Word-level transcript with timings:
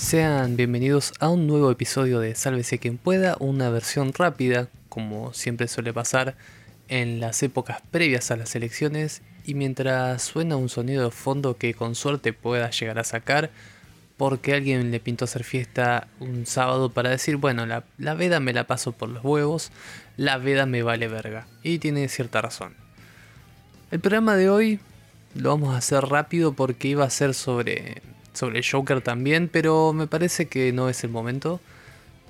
Sean 0.00 0.56
bienvenidos 0.56 1.12
a 1.20 1.28
un 1.28 1.46
nuevo 1.46 1.70
episodio 1.70 2.20
de 2.20 2.34
Sálvese 2.34 2.78
quien 2.78 2.96
pueda, 2.96 3.36
una 3.38 3.68
versión 3.68 4.14
rápida, 4.14 4.68
como 4.88 5.34
siempre 5.34 5.68
suele 5.68 5.92
pasar 5.92 6.36
en 6.88 7.20
las 7.20 7.42
épocas 7.42 7.82
previas 7.90 8.30
a 8.30 8.36
las 8.36 8.56
elecciones 8.56 9.20
y 9.44 9.54
mientras 9.54 10.22
suena 10.22 10.56
un 10.56 10.70
sonido 10.70 11.04
de 11.04 11.10
fondo 11.10 11.58
que 11.58 11.74
con 11.74 11.94
suerte 11.94 12.32
pueda 12.32 12.70
llegar 12.70 12.98
a 12.98 13.04
sacar, 13.04 13.50
porque 14.16 14.54
alguien 14.54 14.90
le 14.90 15.00
pintó 15.00 15.26
hacer 15.26 15.44
fiesta 15.44 16.08
un 16.18 16.46
sábado 16.46 16.88
para 16.88 17.10
decir, 17.10 17.36
bueno, 17.36 17.66
la, 17.66 17.84
la 17.98 18.14
veda 18.14 18.40
me 18.40 18.54
la 18.54 18.66
paso 18.66 18.92
por 18.92 19.10
los 19.10 19.22
huevos, 19.22 19.70
la 20.16 20.38
veda 20.38 20.64
me 20.64 20.82
vale 20.82 21.08
verga. 21.08 21.46
Y 21.62 21.78
tiene 21.78 22.08
cierta 22.08 22.40
razón. 22.40 22.74
El 23.90 24.00
programa 24.00 24.34
de 24.34 24.48
hoy 24.48 24.80
lo 25.34 25.50
vamos 25.50 25.74
a 25.74 25.78
hacer 25.78 26.02
rápido 26.04 26.54
porque 26.54 26.88
iba 26.88 27.04
a 27.04 27.10
ser 27.10 27.34
sobre 27.34 28.00
sobre 28.40 28.62
Joker 28.62 29.02
también, 29.02 29.48
pero 29.52 29.92
me 29.92 30.06
parece 30.06 30.46
que 30.48 30.72
no 30.72 30.88
es 30.88 31.04
el 31.04 31.10
momento. 31.10 31.60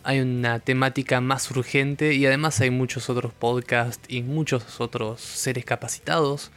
Hay 0.03 0.19
una 0.19 0.59
temática 0.59 1.21
más 1.21 1.49
urgente 1.53 2.15
y 2.15 2.27
además 2.27 2.61
hay 2.61 2.71
muchos 2.71 3.09
otros 3.09 3.33
podcasts 3.33 4.03
y 4.09 4.23
muchos 4.23 4.81
otros 4.81 5.21
seres 5.21 5.65
capacitados 5.65 6.51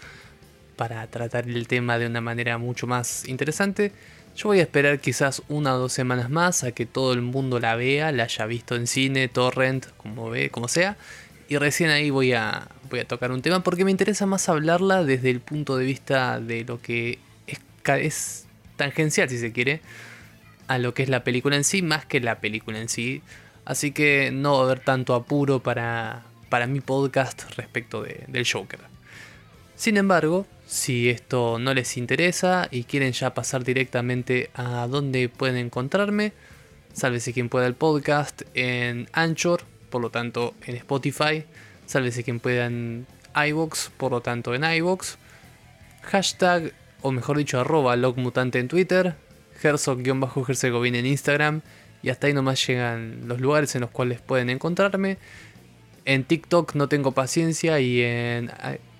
para 0.75 1.05
tratar 1.05 1.47
el 1.47 1.67
tema 1.67 1.99
de 1.99 2.07
una 2.07 2.19
manera 2.19 2.57
mucho 2.57 2.87
más 2.87 3.27
interesante. 3.27 3.91
Yo 4.35 4.49
voy 4.49 4.59
a 4.59 4.63
esperar 4.63 4.99
quizás 4.99 5.43
una 5.49 5.75
o 5.75 5.77
dos 5.77 5.93
semanas 5.93 6.31
más 6.31 6.63
a 6.63 6.71
que 6.71 6.87
todo 6.87 7.13
el 7.13 7.21
mundo 7.21 7.59
la 7.59 7.75
vea, 7.75 8.11
la 8.11 8.23
haya 8.23 8.47
visto 8.47 8.75
en 8.75 8.87
cine, 8.87 9.27
torrent, 9.27 9.85
como 9.97 10.31
ve, 10.31 10.49
como 10.49 10.67
sea. 10.67 10.97
Y 11.47 11.57
recién 11.57 11.91
ahí 11.91 12.09
voy 12.09 12.33
a, 12.33 12.69
voy 12.89 13.01
a 13.01 13.07
tocar 13.07 13.31
un 13.31 13.43
tema 13.43 13.61
porque 13.61 13.85
me 13.85 13.91
interesa 13.91 14.25
más 14.25 14.49
hablarla 14.49 15.03
desde 15.03 15.29
el 15.29 15.41
punto 15.41 15.77
de 15.77 15.85
vista 15.85 16.39
de 16.39 16.63
lo 16.63 16.81
que 16.81 17.19
es, 17.45 17.59
es 17.85 18.42
tangencial, 18.75 19.29
si 19.29 19.37
se 19.37 19.51
quiere, 19.51 19.81
a 20.67 20.77
lo 20.77 20.93
que 20.93 21.03
es 21.03 21.09
la 21.09 21.23
película 21.23 21.55
en 21.55 21.63
sí, 21.63 21.81
más 21.81 22.05
que 22.05 22.19
la 22.19 22.39
película 22.39 22.79
en 22.79 22.89
sí. 22.89 23.21
Así 23.65 23.91
que 23.91 24.31
no 24.33 24.53
va 24.53 24.59
a 24.59 24.63
haber 24.63 24.79
tanto 24.79 25.15
apuro 25.15 25.61
para, 25.61 26.23
para 26.49 26.67
mi 26.67 26.81
podcast 26.81 27.43
respecto 27.57 28.01
de, 28.01 28.23
del 28.27 28.47
Joker. 28.49 28.79
Sin 29.75 29.97
embargo, 29.97 30.45
si 30.67 31.09
esto 31.09 31.59
no 31.59 31.73
les 31.73 31.97
interesa 31.97 32.67
y 32.71 32.83
quieren 32.83 33.11
ya 33.13 33.33
pasar 33.33 33.63
directamente 33.63 34.49
a 34.53 34.87
donde 34.87 35.29
pueden 35.29 35.57
encontrarme, 35.57 36.33
sálvese 36.93 37.33
quien 37.33 37.49
pueda 37.49 37.67
el 37.67 37.75
podcast 37.75 38.43
en 38.53 39.07
Anchor, 39.13 39.61
por 39.89 40.01
lo 40.01 40.09
tanto 40.09 40.53
en 40.65 40.75
Spotify, 40.75 41.43
sálvese 41.85 42.23
quien 42.23 42.39
pueda 42.39 42.65
en 42.65 43.05
iVoox, 43.35 43.89
por 43.97 44.11
lo 44.11 44.21
tanto 44.21 44.53
en 44.55 44.63
iVoox. 44.63 45.15
Hashtag 46.03 46.73
o 47.03 47.11
mejor 47.11 47.37
dicho, 47.37 47.59
arroba 47.59 47.95
logmutante 47.95 48.59
en 48.59 48.67
Twitter, 48.67 49.15
herzog-herzegovina 49.61 50.97
en 50.97 51.05
Instagram, 51.05 51.61
y 52.01 52.09
hasta 52.09 52.27
ahí 52.27 52.33
nomás 52.33 52.65
llegan 52.65 53.27
los 53.27 53.39
lugares 53.39 53.75
en 53.75 53.81
los 53.81 53.91
cuales 53.91 54.21
pueden 54.21 54.49
encontrarme. 54.49 55.17
En 56.05 56.23
TikTok 56.23 56.75
no 56.75 56.89
tengo 56.89 57.11
paciencia 57.11 57.79
y 57.79 58.01
en 58.01 58.51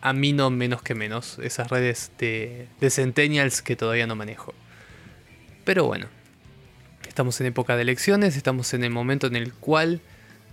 Amino 0.02 0.50
menos 0.50 0.82
que 0.82 0.96
menos, 0.96 1.40
esas 1.40 1.70
redes 1.70 2.12
de, 2.18 2.68
de 2.80 2.90
Centennials 2.90 3.62
que 3.62 3.76
todavía 3.76 4.06
no 4.06 4.16
manejo. 4.16 4.54
Pero 5.64 5.86
bueno, 5.86 6.08
estamos 7.08 7.40
en 7.42 7.48
época 7.48 7.76
de 7.76 7.84
elecciones, 7.84 8.36
estamos 8.36 8.74
en 8.74 8.84
el 8.84 8.92
momento 8.92 9.28
en 9.28 9.38
el 9.38 9.54
cual 9.54 10.02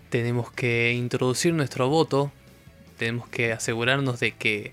tenemos 0.08 0.52
que 0.52 0.92
introducir 0.92 1.52
nuestro 1.52 1.88
voto, 1.88 2.32
tenemos 2.96 3.28
que 3.28 3.52
asegurarnos 3.52 4.20
de 4.20 4.32
que 4.32 4.72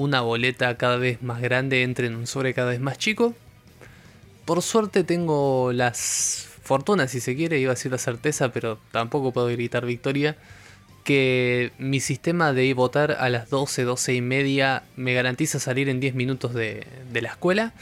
una 0.00 0.22
boleta 0.22 0.76
cada 0.78 0.96
vez 0.96 1.20
más 1.22 1.42
grande 1.42 1.82
entre 1.82 2.06
en 2.06 2.16
un 2.16 2.26
sobre 2.26 2.54
cada 2.54 2.70
vez 2.70 2.80
más 2.80 2.96
chico. 2.96 3.34
Por 4.46 4.62
suerte 4.62 5.04
tengo 5.04 5.72
las 5.74 6.48
fortunas, 6.62 7.10
si 7.10 7.20
se 7.20 7.36
quiere, 7.36 7.58
iba 7.58 7.72
a 7.72 7.74
decir 7.74 7.92
la 7.92 7.98
certeza, 7.98 8.50
pero 8.50 8.78
tampoco 8.92 9.32
puedo 9.32 9.48
gritar 9.48 9.84
victoria. 9.84 10.36
Que 11.04 11.72
mi 11.78 12.00
sistema 12.00 12.52
de 12.52 12.72
votar 12.72 13.12
a 13.20 13.28
las 13.28 13.50
12, 13.50 13.84
12 13.84 14.14
y 14.14 14.20
media 14.22 14.84
me 14.96 15.12
garantiza 15.12 15.58
salir 15.58 15.88
en 15.88 16.00
10 16.00 16.14
minutos 16.14 16.54
de, 16.54 16.86
la 17.12 17.28
escuela, 17.28 17.72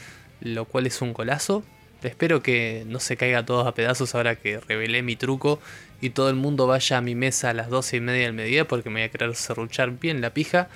lo 0.41 0.65
cual 0.65 0.87
es 0.87 1.01
un 1.01 1.13
golazo. 1.13 1.63
Espero 2.03 2.41
que 2.41 2.83
no 2.87 2.99
se 2.99 3.17
caiga 3.17 3.45
todos 3.45 3.65
a 3.65 3.73
pedazos 3.73 4.15
ahora 4.15 4.35
que 4.35 4.59
revelé 4.59 5.03
mi 5.03 5.15
truco 5.15 5.59
y 6.01 6.11
todo 6.11 6.29
el 6.29 6.35
mundo 6.35 6.65
vaya 6.65 6.97
a 6.97 7.01
mi 7.01 7.13
mesa 7.15 7.49
a 7.49 7.53
las 7.53 7.69
12 7.69 7.97
y 7.97 8.01
media 8.01 8.23
del 8.23 8.33
mediodía 8.33 8.65
porque 8.65 8.89
me 8.89 9.01
voy 9.01 9.03
a 9.03 9.09
querer 9.09 9.35
serruchar 9.35 9.91
bien 9.91 10.21
la 10.21 10.29
pija. 10.29 10.69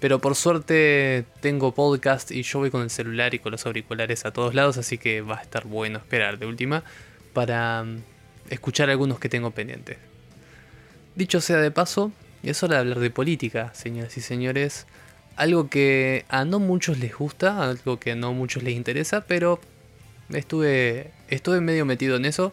Pero 0.00 0.20
por 0.20 0.36
suerte 0.36 1.24
tengo 1.40 1.74
podcast 1.74 2.30
y 2.30 2.42
yo 2.42 2.60
voy 2.60 2.70
con 2.70 2.82
el 2.82 2.90
celular 2.90 3.34
y 3.34 3.40
con 3.40 3.50
los 3.50 3.66
auriculares 3.66 4.24
a 4.24 4.32
todos 4.32 4.54
lados, 4.54 4.78
así 4.78 4.96
que 4.96 5.22
va 5.22 5.38
a 5.38 5.42
estar 5.42 5.66
bueno 5.66 5.98
esperar 5.98 6.38
de 6.38 6.46
última 6.46 6.84
para 7.32 7.82
mm, 7.82 8.02
escuchar 8.50 8.90
algunos 8.90 9.18
que 9.18 9.28
tengo 9.28 9.50
pendientes. 9.50 9.98
Dicho 11.16 11.40
sea 11.40 11.56
de 11.56 11.72
paso, 11.72 12.12
es 12.44 12.62
hora 12.62 12.76
de 12.76 12.80
hablar 12.80 13.00
de 13.00 13.10
política, 13.10 13.74
señoras 13.74 14.16
y 14.16 14.20
señores. 14.20 14.86
Algo 15.34 15.68
que 15.68 16.24
a 16.28 16.44
no 16.44 16.60
muchos 16.60 16.98
les 16.98 17.16
gusta, 17.16 17.62
algo 17.62 17.98
que 17.98 18.12
a 18.12 18.14
no 18.14 18.32
muchos 18.32 18.62
les 18.62 18.74
interesa, 18.74 19.24
pero 19.26 19.60
estuve, 20.30 21.10
estuve 21.28 21.60
medio 21.60 21.84
metido 21.84 22.16
en 22.16 22.24
eso 22.24 22.52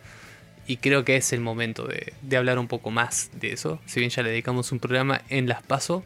y 0.65 0.77
creo 0.77 1.05
que 1.05 1.15
es 1.15 1.31
el 1.31 1.41
momento 1.41 1.85
de, 1.85 2.13
de 2.23 2.37
hablar 2.37 2.57
un 2.57 2.67
poco 2.67 2.89
más 2.89 3.29
de 3.39 3.53
eso. 3.53 3.79
Si 3.85 3.99
bien 3.99 4.09
ya 4.09 4.23
le 4.23 4.29
dedicamos 4.29 4.71
un 4.71 4.79
programa 4.79 5.21
en 5.29 5.47
las 5.47 5.61
paso, 5.61 6.03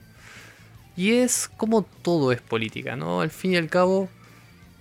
y 0.99 1.13
es 1.13 1.49
como 1.55 1.83
todo 1.83 2.33
es 2.33 2.41
política, 2.41 2.97
¿no? 2.97 3.21
Al 3.21 3.29
fin 3.29 3.53
y 3.53 3.55
al 3.55 3.69
cabo, 3.69 4.09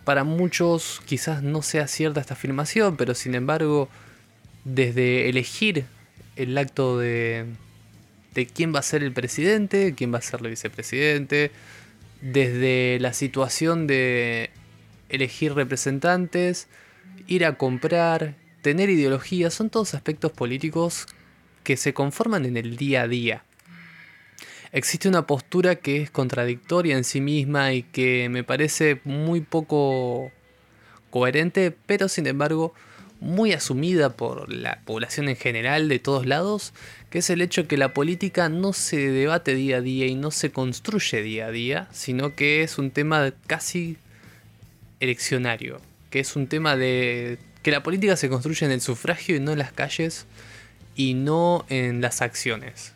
para 0.05 0.25
muchos 0.25 1.01
quizás 1.07 1.45
no 1.45 1.63
sea 1.63 1.87
cierta 1.87 2.21
esta 2.21 2.35
afirmación, 2.35 2.97
pero 2.97 3.15
sin 3.15 3.37
embargo, 3.37 3.89
desde 4.65 5.29
elegir 5.29 5.85
el 6.35 6.59
acto 6.59 6.99
de, 6.99 7.47
de 8.35 8.47
quién 8.47 8.75
va 8.75 8.81
a 8.81 8.83
ser 8.83 9.05
el 9.05 9.13
presidente, 9.13 9.95
quién 9.97 10.13
va 10.13 10.19
a 10.19 10.23
ser 10.23 10.41
el 10.43 10.51
vicepresidente, 10.51 11.53
desde 12.21 12.99
la 12.99 13.13
situación 13.13 13.87
de 13.87 14.51
elegir 15.11 15.55
representantes, 15.55 16.67
ir 17.29 17.45
a 17.45 17.57
comprar, 17.57 18.35
tener 18.61 18.91
ideología, 18.91 19.51
son 19.53 19.71
todos 19.71 19.95
aspectos 19.95 20.33
políticos 20.33 21.07
que 21.63 21.77
se 21.77 21.95
conforman 21.95 22.45
en 22.45 22.57
el 22.57 22.77
día 22.77 23.03
a 23.03 23.07
día 23.07 23.45
existe 24.73 25.09
una 25.09 25.27
postura 25.27 25.77
que 25.77 26.03
es 26.03 26.11
contradictoria 26.11 26.97
en 26.97 27.05
sí 27.05 27.21
misma 27.21 27.73
y 27.73 27.83
que 27.83 28.29
me 28.29 28.45
parece 28.45 29.01
muy 29.05 29.41
poco 29.41 30.31
coherente, 31.11 31.75
pero 31.87 32.09
sin 32.09 32.27
embargo 32.27 32.75
muy 33.21 33.53
asumida 33.53 34.11
por 34.11 34.53
la 34.53 34.81
población 34.85 35.29
en 35.29 35.37
general 35.37 35.89
de 35.89 35.99
todos 35.99 36.27
lados, 36.27 36.73
que 37.11 37.19
es 37.19 37.31
el 37.31 37.41
hecho 37.41 37.67
que 37.67 37.77
la 37.77 37.93
política 37.93 38.49
no 38.49 38.73
se 38.73 39.11
debate 39.11 39.55
día 39.55 39.79
a 39.79 39.81
día 39.81 40.07
y 40.07 40.15
no 40.15 40.31
se 40.31 40.53
construye 40.53 41.23
día 41.23 41.47
a 41.47 41.51
día, 41.51 41.89
sino 41.93 42.37
que 42.37 42.63
es 42.63 42.79
un 42.79 42.93
tema 42.93 43.33
casi 43.49 43.97
eleccionario, 45.01 45.81
que 46.11 46.21
es 46.21 46.37
un 46.37 46.47
tema 46.47 46.77
de 46.77 47.39
que 47.63 47.73
la 47.73 47.83
política 47.83 48.17
se 48.17 48.29
construye 48.29 48.65
en 48.67 48.73
el 48.73 48.81
sufragio 48.81 49.35
y 49.35 49.41
no 49.41 49.53
en 49.53 49.59
las 49.59 49.73
calles 49.73 50.27
y 50.95 51.15
no 51.15 51.65
en 51.69 52.01
las 52.01 52.23
acciones 52.23 52.95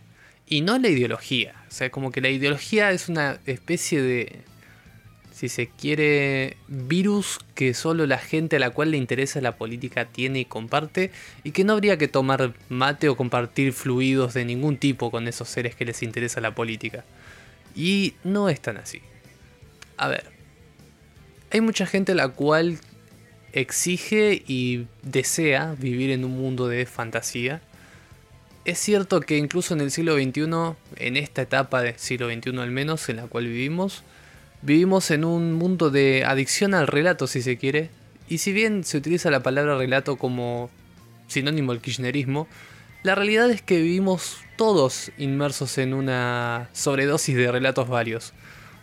y 0.53 0.61
no 0.61 0.79
la 0.79 0.91
ideología. 0.91 1.55
O 1.67 1.73
sea, 1.73 1.89
como 1.91 2.13
que 2.13 2.21
la 2.21 2.29
ideología 2.29 2.91
es 2.91 3.09
una 3.09 3.39
especie 3.47 4.03
de, 4.03 4.41
si 5.33 5.49
se 5.49 5.69
quiere, 5.69 6.59
virus 6.69 7.39
que 7.55 7.73
solo 7.73 8.07
la 8.07 8.19
gente 8.19 8.57
a 8.57 8.59
la 8.59 8.69
cual 8.69 8.91
le 8.91 8.99
interesa 8.99 9.41
la 9.41 9.57
política 9.57 10.05
tiene 10.05 10.41
y 10.41 10.45
comparte, 10.45 11.11
y 11.43 11.53
que 11.53 11.65
no 11.65 11.73
habría 11.73 11.97
que 11.97 12.07
tomar 12.07 12.53
mate 12.69 13.09
o 13.09 13.17
compartir 13.17 13.73
fluidos 13.73 14.35
de 14.35 14.45
ningún 14.45 14.77
tipo 14.77 15.11
con 15.11 15.27
esos 15.27 15.49
seres 15.49 15.75
que 15.75 15.87
les 15.87 16.03
interesa 16.03 16.43
la 16.43 16.55
política. 16.55 17.03
Y 17.75 18.13
no 18.23 18.51
es 18.51 18.61
tan 18.61 18.77
así. 18.77 19.01
A 19.97 20.09
ver, 20.09 20.25
hay 21.51 21.63
mucha 21.63 21.87
gente 21.87 22.13
a 22.13 22.15
la 22.15 22.29
cual 22.29 22.79
exige 23.55 24.43
y 24.47 24.85
desea 25.03 25.75
vivir 25.79 26.11
en 26.11 26.27
un 26.27 26.33
mundo 26.33 26.69
de 26.69 26.85
fantasía 26.85 27.63
es 28.65 28.79
cierto 28.79 29.21
que 29.21 29.39
incluso 29.39 29.75
en 29.75 29.81
el 29.81 29.91
siglo 29.91 30.15
XXI, 30.15 30.77
en 30.97 31.17
esta 31.17 31.43
etapa 31.43 31.83
del 31.83 31.99
siglo 31.99 32.29
XXI 32.29 32.59
al 32.59 32.71
menos, 32.71 33.09
en 33.09 33.17
la 33.17 33.27
cual 33.27 33.47
vivimos, 33.47 34.05
vivimos 34.63 35.11
en 35.11 35.25
un 35.25 35.53
mundo 35.53 35.91
de 35.91 36.25
adicción 36.25 36.75
al 36.75 36.87
relato, 36.87 37.27
si 37.27 37.43
se 37.43 37.57
quiere. 37.57 37.91
Y 38.29 38.39
si 38.39 38.53
bien 38.53 38.85
se 38.85 38.99
utiliza 38.99 39.31
la 39.31 39.43
palabra 39.43 39.77
relato 39.77 40.17
como 40.17 40.71
sinónimo 41.27 41.73
del 41.73 41.83
kirchnerismo, 41.83 42.47
la 43.03 43.17
realidad 43.17 43.51
es 43.51 43.63
que 43.63 43.81
vivimos 43.81 44.39
todos 44.57 45.11
inmersos 45.19 45.77
en 45.79 45.93
una 45.93 46.69
sobredosis 46.73 47.37
de 47.37 47.51
relatos 47.51 47.89
varios. 47.89 48.33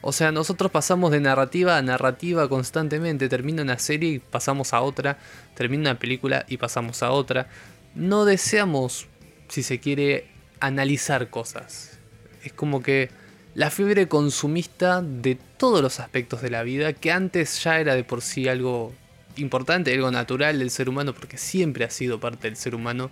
O 0.01 0.11
sea, 0.11 0.31
nosotros 0.31 0.71
pasamos 0.71 1.11
de 1.11 1.21
narrativa 1.21 1.77
a 1.77 1.81
narrativa 1.81 2.47
constantemente. 2.49 3.29
Termina 3.29 3.63
una 3.63 3.79
serie 3.79 4.09
y 4.09 4.19
pasamos 4.19 4.73
a 4.73 4.81
otra. 4.81 5.17
Termina 5.55 5.91
una 5.91 5.99
película 5.99 6.45
y 6.49 6.57
pasamos 6.57 7.01
a 7.03 7.11
otra. 7.11 7.47
No 7.95 8.25
deseamos 8.25 9.07
si 9.49 9.63
se 9.63 9.79
quiere, 9.79 10.27
analizar 10.59 11.29
cosas. 11.29 11.99
Es 12.43 12.53
como 12.53 12.81
que 12.81 13.09
la 13.55 13.69
fiebre 13.69 14.07
consumista 14.07 15.01
de 15.01 15.37
todos 15.57 15.81
los 15.81 15.99
aspectos 15.99 16.41
de 16.41 16.49
la 16.49 16.63
vida, 16.63 16.93
que 16.93 17.11
antes 17.11 17.63
ya 17.63 17.79
era 17.79 17.95
de 17.95 18.03
por 18.03 18.21
sí 18.21 18.47
algo 18.47 18.93
importante, 19.35 19.93
algo 19.93 20.11
natural 20.11 20.59
del 20.59 20.71
ser 20.71 20.89
humano, 20.89 21.13
porque 21.13 21.37
siempre 21.37 21.85
ha 21.85 21.89
sido 21.89 22.19
parte 22.19 22.47
del 22.47 22.55
ser 22.55 22.75
humano 22.75 23.11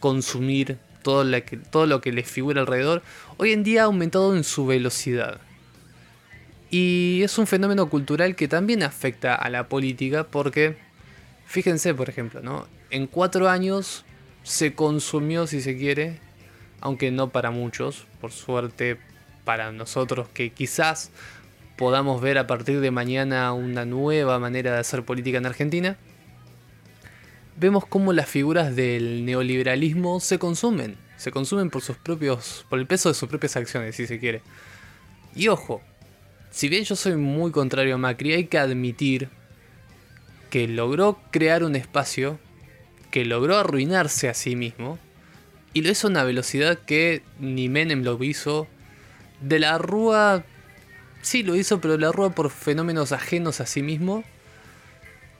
consumir 0.00 0.78
todo, 1.02 1.24
todo 1.70 1.86
lo 1.86 2.00
que 2.00 2.12
le 2.12 2.22
figura 2.22 2.60
alrededor, 2.60 3.02
hoy 3.36 3.52
en 3.52 3.62
día 3.62 3.82
ha 3.82 3.84
aumentado 3.84 4.36
en 4.36 4.44
su 4.44 4.66
velocidad. 4.66 5.40
Y 6.70 7.20
es 7.22 7.36
un 7.36 7.46
fenómeno 7.46 7.90
cultural 7.90 8.34
que 8.34 8.48
también 8.48 8.82
afecta 8.82 9.34
a 9.34 9.50
la 9.50 9.68
política 9.68 10.24
porque, 10.24 10.76
fíjense 11.44 11.92
por 11.94 12.08
ejemplo, 12.08 12.40
¿no? 12.40 12.66
en 12.92 13.06
cuatro 13.06 13.48
años 13.48 14.04
se 14.42 14.74
consumió, 14.74 15.46
si 15.46 15.60
se 15.60 15.76
quiere, 15.76 16.18
aunque 16.80 17.10
no 17.10 17.30
para 17.30 17.50
muchos, 17.50 18.06
por 18.20 18.32
suerte 18.32 18.98
para 19.44 19.72
nosotros 19.72 20.28
que 20.28 20.50
quizás 20.50 21.10
podamos 21.76 22.20
ver 22.20 22.38
a 22.38 22.46
partir 22.46 22.80
de 22.80 22.90
mañana 22.90 23.52
una 23.52 23.84
nueva 23.84 24.38
manera 24.38 24.72
de 24.72 24.78
hacer 24.78 25.04
política 25.04 25.38
en 25.38 25.46
Argentina, 25.46 25.96
vemos 27.56 27.86
cómo 27.86 28.12
las 28.12 28.28
figuras 28.28 28.76
del 28.76 29.24
neoliberalismo 29.24 30.20
se 30.20 30.38
consumen, 30.38 30.96
se 31.16 31.30
consumen 31.30 31.70
por 31.70 31.82
sus 31.82 31.96
propios 31.96 32.66
por 32.68 32.78
el 32.78 32.86
peso 32.86 33.08
de 33.08 33.14
sus 33.14 33.28
propias 33.28 33.56
acciones, 33.56 33.96
si 33.96 34.06
se 34.06 34.18
quiere. 34.18 34.42
Y 35.34 35.48
ojo, 35.48 35.80
si 36.50 36.68
bien 36.68 36.84
yo 36.84 36.96
soy 36.96 37.16
muy 37.16 37.50
contrario 37.50 37.94
a 37.94 37.98
Macri, 37.98 38.34
hay 38.34 38.46
que 38.46 38.58
admitir 38.58 39.28
que 40.50 40.68
logró 40.68 41.18
crear 41.30 41.64
un 41.64 41.76
espacio, 41.76 42.38
que 43.12 43.24
logró 43.24 43.58
arruinarse 43.58 44.28
a 44.28 44.34
sí 44.34 44.56
mismo, 44.56 44.98
y 45.74 45.82
lo 45.82 45.90
hizo 45.90 46.08
a 46.08 46.10
una 46.10 46.24
velocidad 46.24 46.78
que 46.78 47.22
ni 47.38 47.68
Menem 47.68 48.02
lo 48.02 48.22
hizo. 48.24 48.66
De 49.40 49.58
la 49.58 49.78
Rúa, 49.78 50.44
sí 51.20 51.42
lo 51.42 51.54
hizo, 51.54 51.80
pero 51.80 51.94
de 51.96 52.00
la 52.00 52.10
Rúa 52.10 52.34
por 52.34 52.50
fenómenos 52.50 53.12
ajenos 53.12 53.60
a 53.60 53.66
sí 53.66 53.82
mismo. 53.82 54.24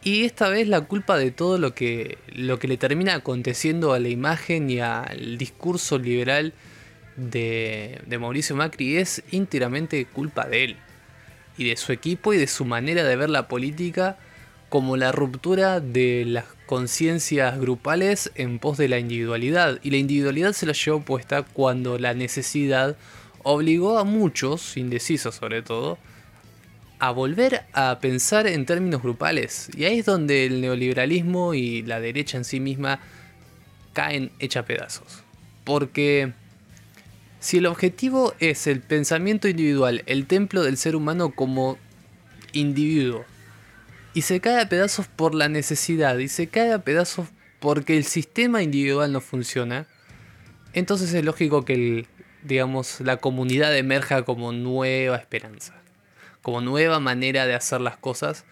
Y 0.05 0.25
esta 0.25 0.49
vez 0.49 0.69
la 0.69 0.83
culpa 0.83 1.17
de 1.17 1.31
todo 1.31 1.59
lo 1.59 1.75
que, 1.75 2.19
lo 2.29 2.59
que 2.59 2.69
le 2.69 2.77
termina 2.77 3.15
aconteciendo 3.15 3.93
a 3.93 4.01
la 4.01 4.09
imagen 4.09 4.69
y 4.69 4.81
al 4.81 5.39
discurso 5.39 5.99
liberal 5.99 6.53
de, 7.17 8.01
de 8.07 8.19
Mauricio 8.19 8.55
Macri 8.55 8.97
es 8.97 9.23
íntegramente 9.31 10.05
culpa 10.07 10.47
de 10.47 10.65
él 10.65 10.77
y 11.57 11.69
de 11.69 11.77
su 11.77 11.93
equipo 11.93 12.35
y 12.35 12.39
de 12.39 12.47
su 12.47 12.65
manera 12.65 13.05
de 13.05 13.17
ver 13.17 13.31
la 13.31 13.49
política 13.49 14.19
como 14.73 14.97
la 14.97 15.13
ruptura 15.13 15.81
de 15.81 16.25
las 16.27 16.47
conciencias 16.65 17.61
grupales 17.61 18.33
en 18.37 18.59
pos 18.59 18.79
de 18.79 18.89
la 18.89 18.99
individualidad. 18.99 19.79
Y 19.83 19.91
la 19.91 19.99
individualidad 19.99 20.55
se 20.55 20.65
la 20.65 20.73
llevó 20.73 21.03
puesta 21.03 21.43
cuando 21.43 21.99
la 21.99 22.15
necesidad 22.15 22.97
obligó 23.43 23.99
a 23.99 24.05
muchos, 24.05 24.79
indecisos 24.79 25.35
sobre 25.35 25.61
todo, 25.61 25.99
a 27.01 27.11
volver 27.11 27.67
a 27.75 27.99
pensar 28.01 28.47
en 28.47 28.65
términos 28.65 29.03
grupales. 29.03 29.69
Y 29.77 29.85
ahí 29.85 29.99
es 29.99 30.07
donde 30.07 30.47
el 30.47 30.63
neoliberalismo 30.63 31.53
y 31.53 31.83
la 31.83 32.01
derecha 32.01 32.39
en 32.39 32.45
sí 32.47 32.59
misma 32.59 32.99
caen 33.93 34.31
hecha 34.39 34.65
pedazos. 34.65 35.23
Porque 35.65 36.33
si 37.41 37.59
el 37.59 37.67
objetivo 37.67 38.33
es 38.41 38.67
el 38.67 38.81
pensamiento 38.81 39.49
individual, 39.49 40.03
el 40.07 40.25
templo 40.25 40.63
del 40.63 40.79
ser 40.79 40.97
humano 40.97 41.35
como 41.35 41.77
individuo, 42.55 43.27
y 44.15 44.23
se 44.23 44.41
cae 44.41 44.61
a 44.61 44.69
pedazos 44.69 45.07
por 45.07 45.35
la 45.35 45.49
necesidad, 45.49 46.19
y 46.19 46.29
se 46.29 46.49
cae 46.49 46.73
a 46.73 46.79
pedazos 46.81 47.29
porque 47.61 47.97
el 47.97 48.05
sistema 48.05 48.63
individual 48.63 49.13
no 49.13 49.21
funciona, 49.21 49.87
entonces 50.73 51.13
es 51.15 51.25
lógico 51.25 51.65
que 51.65 52.07
digamos, 52.43 53.01
la 53.01 53.19
comunidad 53.19 53.77
emerja 53.77 54.23
como 54.23 54.53
nueva 54.53 55.17
esperanza, 55.17 55.75
como 56.43 56.61
nueva 56.61 57.01
manera 57.01 57.47
de 57.47 57.55
hacer 57.55 57.81
las 57.81 57.97
cosas, 57.97 58.45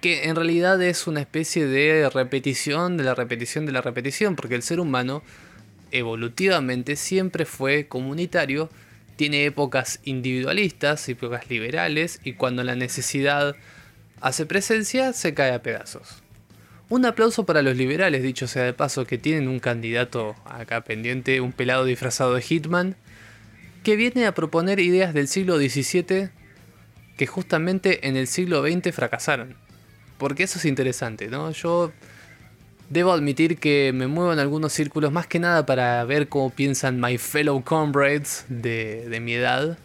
que 0.00 0.24
en 0.24 0.36
realidad 0.36 0.80
es 0.82 1.06
una 1.06 1.20
especie 1.20 1.66
de 1.66 2.08
repetición 2.10 2.96
de 2.96 3.04
la 3.04 3.14
repetición 3.14 3.66
de 3.66 3.72
la 3.72 3.82
repetición, 3.82 4.36
porque 4.36 4.54
el 4.54 4.62
ser 4.62 4.80
humano 4.80 5.22
evolutivamente 5.90 6.96
siempre 6.96 7.44
fue 7.44 7.86
comunitario, 7.86 8.70
tiene 9.16 9.44
épocas 9.44 10.00
individualistas, 10.04 11.08
épocas 11.08 11.50
liberales, 11.50 12.20
y 12.24 12.32
cuando 12.34 12.64
la 12.64 12.74
necesidad 12.74 13.56
hace 14.22 14.46
presencia, 14.46 15.12
se 15.12 15.34
cae 15.34 15.52
a 15.52 15.62
pedazos. 15.62 16.22
Un 16.88 17.04
aplauso 17.04 17.44
para 17.44 17.62
los 17.62 17.76
liberales, 17.76 18.22
dicho 18.22 18.46
sea 18.46 18.64
de 18.64 18.72
paso, 18.72 19.04
que 19.04 19.18
tienen 19.18 19.48
un 19.48 19.60
candidato 19.60 20.34
acá 20.44 20.82
pendiente, 20.82 21.40
un 21.40 21.52
pelado 21.52 21.84
disfrazado 21.84 22.34
de 22.34 22.42
Hitman, 22.42 22.96
que 23.82 23.96
viene 23.96 24.26
a 24.26 24.34
proponer 24.34 24.80
ideas 24.80 25.12
del 25.12 25.28
siglo 25.28 25.58
XVII 25.58 26.30
que 27.16 27.26
justamente 27.26 28.08
en 28.08 28.16
el 28.16 28.26
siglo 28.26 28.62
XX 28.62 28.94
fracasaron. 28.94 29.56
Porque 30.18 30.44
eso 30.44 30.58
es 30.58 30.64
interesante, 30.64 31.28
¿no? 31.28 31.50
Yo 31.50 31.92
Debo 32.92 33.12
admitir 33.12 33.56
que 33.56 33.90
me 33.94 34.06
muevo 34.06 34.34
en 34.34 34.38
algunos 34.38 34.74
círculos 34.74 35.12
más 35.12 35.26
que 35.26 35.38
nada 35.38 35.64
para 35.64 36.04
ver 36.04 36.28
cómo 36.28 36.50
piensan 36.50 37.00
my 37.00 37.16
fellow 37.16 37.64
comrades 37.64 38.44
de, 38.50 39.18
mi 39.22 39.32
edad. 39.32 39.78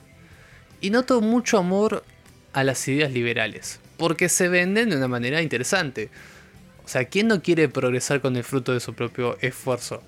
Y 0.82 0.90
noto 0.90 1.22
mucho 1.22 1.58
amor 1.58 2.04
a 2.52 2.66
las 2.66 2.86
ideas 2.90 3.14
liberales, 3.14 3.80
porque 3.98 4.30
se 4.30 4.48
venden 4.50 4.90
de 4.90 4.98
una 4.98 5.08
manera 5.08 5.42
interesante. 5.42 6.10
O 6.86 6.88
sea, 6.88 7.06
¿quién 7.06 7.28
no 7.28 7.42
quiere 7.42 7.68
progresar 7.70 8.22
con 8.22 8.36
el 8.38 8.44
fruto 8.44 8.74
de 8.74 8.80
su 8.80 8.94
propio 8.94 9.38
esfuerzo? 9.42 10.02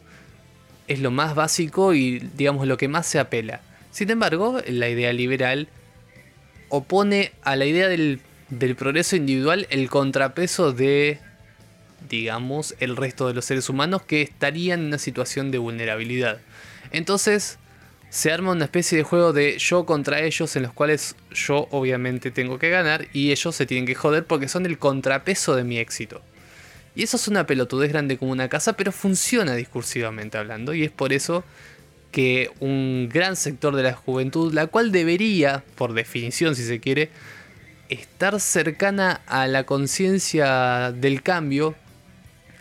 Es 0.87 0.99
lo 0.99 1.11
más 1.11 1.35
básico 1.35 1.93
y 1.93 2.19
digamos 2.19 2.67
lo 2.67 2.77
que 2.77 2.87
más 2.87 3.05
se 3.05 3.19
apela. 3.19 3.61
Sin 3.91 4.09
embargo, 4.09 4.61
la 4.67 4.89
idea 4.89 5.11
liberal 5.13 5.67
opone 6.69 7.31
a 7.41 7.55
la 7.55 7.65
idea 7.65 7.87
del, 7.87 8.21
del 8.49 8.75
progreso 8.75 9.15
individual 9.15 9.67
el 9.71 9.89
contrapeso 9.89 10.71
de 10.71 11.19
digamos, 12.07 12.75
el 12.79 12.95
resto 12.95 13.27
de 13.27 13.33
los 13.33 13.45
seres 13.45 13.69
humanos 13.69 14.01
que 14.03 14.21
estarían 14.21 14.81
en 14.81 14.85
una 14.87 14.97
situación 14.97 15.51
de 15.51 15.57
vulnerabilidad. 15.57 16.39
Entonces, 16.91 17.57
se 18.09 18.31
arma 18.31 18.51
una 18.51 18.65
especie 18.65 18.97
de 18.97 19.03
juego 19.03 19.33
de 19.33 19.57
yo 19.59 19.85
contra 19.85 20.21
ellos 20.21 20.55
en 20.55 20.63
los 20.63 20.73
cuales 20.73 21.15
yo 21.31 21.67
obviamente 21.71 22.31
tengo 22.31 22.57
que 22.57 22.69
ganar 22.69 23.07
y 23.13 23.31
ellos 23.31 23.55
se 23.55 23.65
tienen 23.65 23.85
que 23.85 23.95
joder 23.95 24.25
porque 24.25 24.47
son 24.47 24.65
el 24.65 24.79
contrapeso 24.79 25.55
de 25.55 25.63
mi 25.63 25.77
éxito. 25.77 26.21
Y 26.95 27.03
eso 27.03 27.17
es 27.17 27.27
una 27.27 27.45
pelotudez 27.45 27.91
grande 27.91 28.17
como 28.17 28.31
una 28.31 28.49
casa, 28.49 28.73
pero 28.73 28.91
funciona 28.91 29.53
discursivamente 29.55 30.37
hablando 30.37 30.73
y 30.73 30.83
es 30.83 30.91
por 30.91 31.13
eso 31.13 31.43
que 32.11 32.49
un 32.59 33.07
gran 33.11 33.35
sector 33.35 33.75
de 33.75 33.83
la 33.83 33.93
juventud, 33.93 34.51
la 34.53 34.65
cual 34.65 34.91
debería, 34.91 35.63
por 35.75 35.93
definición 35.93 36.55
si 36.55 36.63
se 36.63 36.79
quiere, 36.79 37.11
estar 37.89 38.39
cercana 38.39 39.21
a 39.27 39.45
la 39.47 39.65
conciencia 39.65 40.91
del 40.91 41.21
cambio, 41.21 41.75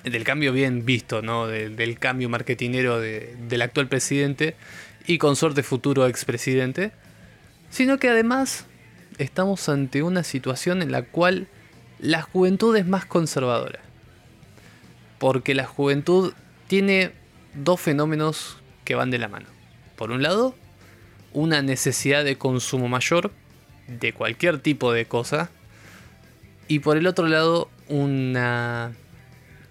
del 0.05 0.25
cambio 0.25 0.53
bien 0.53 0.85
visto, 0.85 1.23
¿no? 1.23 1.47
del 1.47 1.99
cambio 1.99 2.29
marketinero 2.29 3.01
del 3.01 3.63
actual 3.63 3.89
presidente 3.89 4.55
y 5.09 5.17
con 5.17 5.37
suerte 5.37 5.63
futuro 5.63 6.07
expresidente, 6.07 6.93
sino 7.71 7.99
que 7.99 8.11
además 8.11 8.67
estamos 9.17 9.69
ante 9.71 10.03
una 10.03 10.23
situación 10.23 10.83
en 10.83 10.93
la 10.93 11.03
cual 11.03 11.49
la 11.99 12.21
juventud 12.21 12.77
es 12.77 12.87
más 12.87 13.07
conservadora. 13.07 13.81
Porque 15.19 15.55
la 15.55 15.65
juventud 15.65 16.35
tiene 16.67 17.13
dos 17.55 17.81
fenómenos 17.81 18.59
que 18.85 18.97
van 18.97 19.11
de 19.11 19.17
la 19.17 19.29
mano. 19.29 19.47
Por 19.97 20.11
un 20.11 20.23
lado, 20.23 20.55
una 21.33 21.63
necesidad 21.63 22.23
de 22.23 22.37
consumo 22.37 22.87
mayor 22.89 23.33
de 23.87 24.13
cualquier 24.13 24.61
tipo 24.61 24.93
de 24.93 25.07
cosa. 25.07 25.51
Y 26.69 26.81
por 26.81 26.99
el 26.99 27.07
otro 27.07 27.29
lado, 27.29 27.71
una 27.89 28.93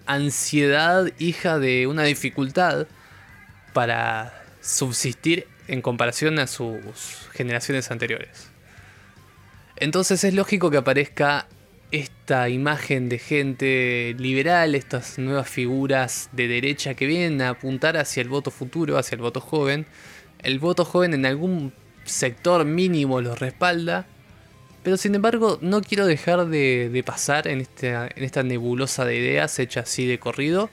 ansiedad 0.04 1.12
hija 1.20 1.60
de 1.60 1.86
una 1.86 2.02
dificultad 2.02 2.88
para 3.72 4.47
subsistir 4.68 5.46
en 5.66 5.80
comparación 5.80 6.38
a 6.38 6.46
sus 6.46 7.28
generaciones 7.32 7.90
anteriores. 7.90 8.50
Entonces 9.76 10.22
es 10.24 10.34
lógico 10.34 10.70
que 10.70 10.76
aparezca 10.76 11.46
esta 11.90 12.50
imagen 12.50 13.08
de 13.08 13.18
gente 13.18 14.14
liberal, 14.18 14.74
estas 14.74 15.18
nuevas 15.18 15.48
figuras 15.48 16.28
de 16.32 16.48
derecha 16.48 16.94
que 16.94 17.06
vienen 17.06 17.40
a 17.40 17.50
apuntar 17.50 17.96
hacia 17.96 18.20
el 18.20 18.28
voto 18.28 18.50
futuro, 18.50 18.98
hacia 18.98 19.16
el 19.16 19.22
voto 19.22 19.40
joven. 19.40 19.86
El 20.42 20.58
voto 20.58 20.84
joven 20.84 21.14
en 21.14 21.24
algún 21.24 21.72
sector 22.04 22.64
mínimo 22.66 23.20
los 23.22 23.38
respalda, 23.38 24.06
pero 24.82 24.96
sin 24.96 25.14
embargo, 25.14 25.58
no 25.62 25.80
quiero 25.80 26.06
dejar 26.06 26.46
de, 26.46 27.02
pasar 27.06 27.48
en 27.48 27.66
en 27.80 28.24
esta 28.24 28.42
nebulosa 28.42 29.04
de 29.04 29.16
ideas 29.16 29.58
hecha 29.58 29.80
así 29.80 30.06
de 30.06 30.18
corrido. 30.18 30.70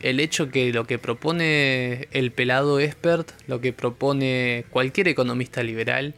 El 0.00 0.20
hecho 0.20 0.50
que 0.50 0.72
lo 0.72 0.86
que 0.86 0.98
propone 0.98 2.08
el 2.12 2.30
pelado 2.30 2.78
expert, 2.78 3.30
lo 3.46 3.60
que 3.60 3.72
propone 3.72 4.64
cualquier 4.70 5.08
economista 5.08 5.62
liberal, 5.62 6.14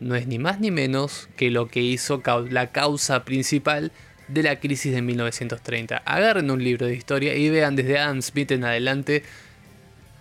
no 0.00 0.14
es 0.14 0.26
ni 0.26 0.38
más 0.38 0.60
ni 0.60 0.70
menos 0.70 1.28
que 1.36 1.50
lo 1.50 1.68
que 1.68 1.80
hizo 1.80 2.22
la 2.50 2.72
causa 2.72 3.24
principal 3.24 3.92
de 4.28 4.42
la 4.42 4.58
crisis 4.60 4.92
de 4.92 5.02
1930. 5.02 5.98
Agarren 5.98 6.50
un 6.50 6.62
libro 6.62 6.86
de 6.86 6.94
historia 6.94 7.34
y 7.34 7.48
vean 7.50 7.76
desde 7.76 7.98
Adam 7.98 8.22
Smith 8.22 8.50
en 8.50 8.64
adelante 8.64 9.22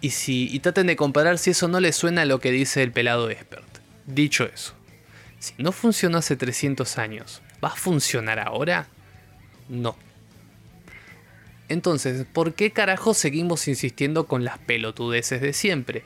y, 0.01 0.11
si, 0.11 0.59
traten 0.59 0.87
de 0.87 0.95
comparar 0.95 1.37
si 1.37 1.51
eso 1.51 1.67
no 1.67 1.79
les 1.79 1.95
suena 1.95 2.23
a 2.23 2.25
lo 2.25 2.39
que 2.39 2.51
dice 2.51 2.83
el 2.83 2.91
pelado 2.91 3.29
expert. 3.29 3.67
Dicho 4.05 4.45
eso, 4.45 4.73
si 5.39 5.53
no 5.57 5.71
funcionó 5.71 6.17
hace 6.17 6.35
300 6.35 6.97
años, 6.97 7.41
¿va 7.63 7.69
a 7.69 7.75
funcionar 7.75 8.39
ahora? 8.39 8.87
No. 9.69 9.95
Entonces, 11.71 12.25
¿por 12.25 12.53
qué 12.53 12.71
carajo 12.71 13.13
seguimos 13.13 13.69
insistiendo 13.69 14.27
con 14.27 14.43
las 14.43 14.57
pelotudeces 14.57 15.39
de 15.39 15.53
siempre? 15.53 16.03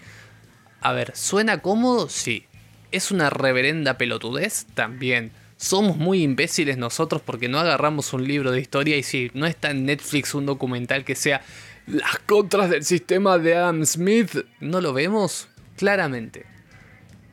A 0.80 0.94
ver, 0.94 1.16
¿suena 1.16 1.64
cómodo? 1.64 2.08
Sí. 2.08 2.46
¿Es 2.92 3.10
una 3.10 3.32
reverenda 3.32 3.98
pelotudez? 3.98 4.68
También. 4.76 5.32
Somos 5.58 5.98
muy 5.98 6.22
imbéciles 6.22 6.78
nosotros 6.78 7.24
porque 7.26 7.48
no 7.48 7.58
agarramos 7.58 8.14
un 8.14 8.28
libro 8.28 8.52
de 8.52 8.62
historia 8.62 8.96
y 8.96 9.02
si 9.02 9.32
no 9.34 9.48
está 9.48 9.72
en 9.72 9.88
Netflix 9.88 10.36
un 10.36 10.46
documental 10.46 11.04
que 11.04 11.16
sea 11.16 11.42
las 11.88 12.20
contras 12.20 12.70
del 12.70 12.86
sistema 12.86 13.40
de 13.40 13.56
Adam 13.56 13.86
Smith, 13.86 14.46
¿no 14.60 14.82
lo 14.82 14.94
vemos? 14.94 15.48
Claramente. 15.78 16.46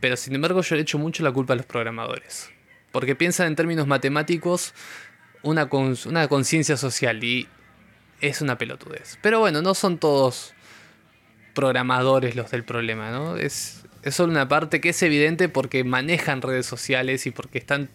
Pero 0.00 0.16
sin 0.16 0.34
embargo 0.34 0.62
yo 0.62 0.76
le 0.76 0.82
echo 0.82 0.98
mucho 0.98 1.22
la 1.22 1.32
culpa 1.32 1.52
a 1.52 1.56
los 1.56 1.66
programadores. 1.66 2.48
Porque 2.92 3.14
piensan 3.14 3.48
en 3.48 3.56
términos 3.56 3.86
matemáticos 3.86 4.72
una, 5.42 5.68
una 6.06 6.28
conciencia 6.28 6.78
social 6.78 7.22
y 7.22 7.46
es 8.22 8.40
una 8.40 8.56
pelotudez. 8.56 9.18
Pero 9.20 9.40
bueno, 9.40 9.60
no 9.60 9.74
son 9.74 9.98
todos 9.98 10.54
programadores 11.54 12.34
los 12.34 12.50
del 12.50 12.64
problema, 12.64 13.10
¿no? 13.10 13.36
Es, 13.36 13.82
es 14.02 14.14
solo 14.14 14.32
una 14.32 14.48
parte 14.48 14.80
que 14.80 14.90
es 14.90 15.02
evidente 15.02 15.48
porque 15.50 15.84
manejan 15.84 16.40
redes 16.40 16.64
sociales 16.64 17.26
y 17.26 17.30
porque 17.30 17.58
están 17.58 17.90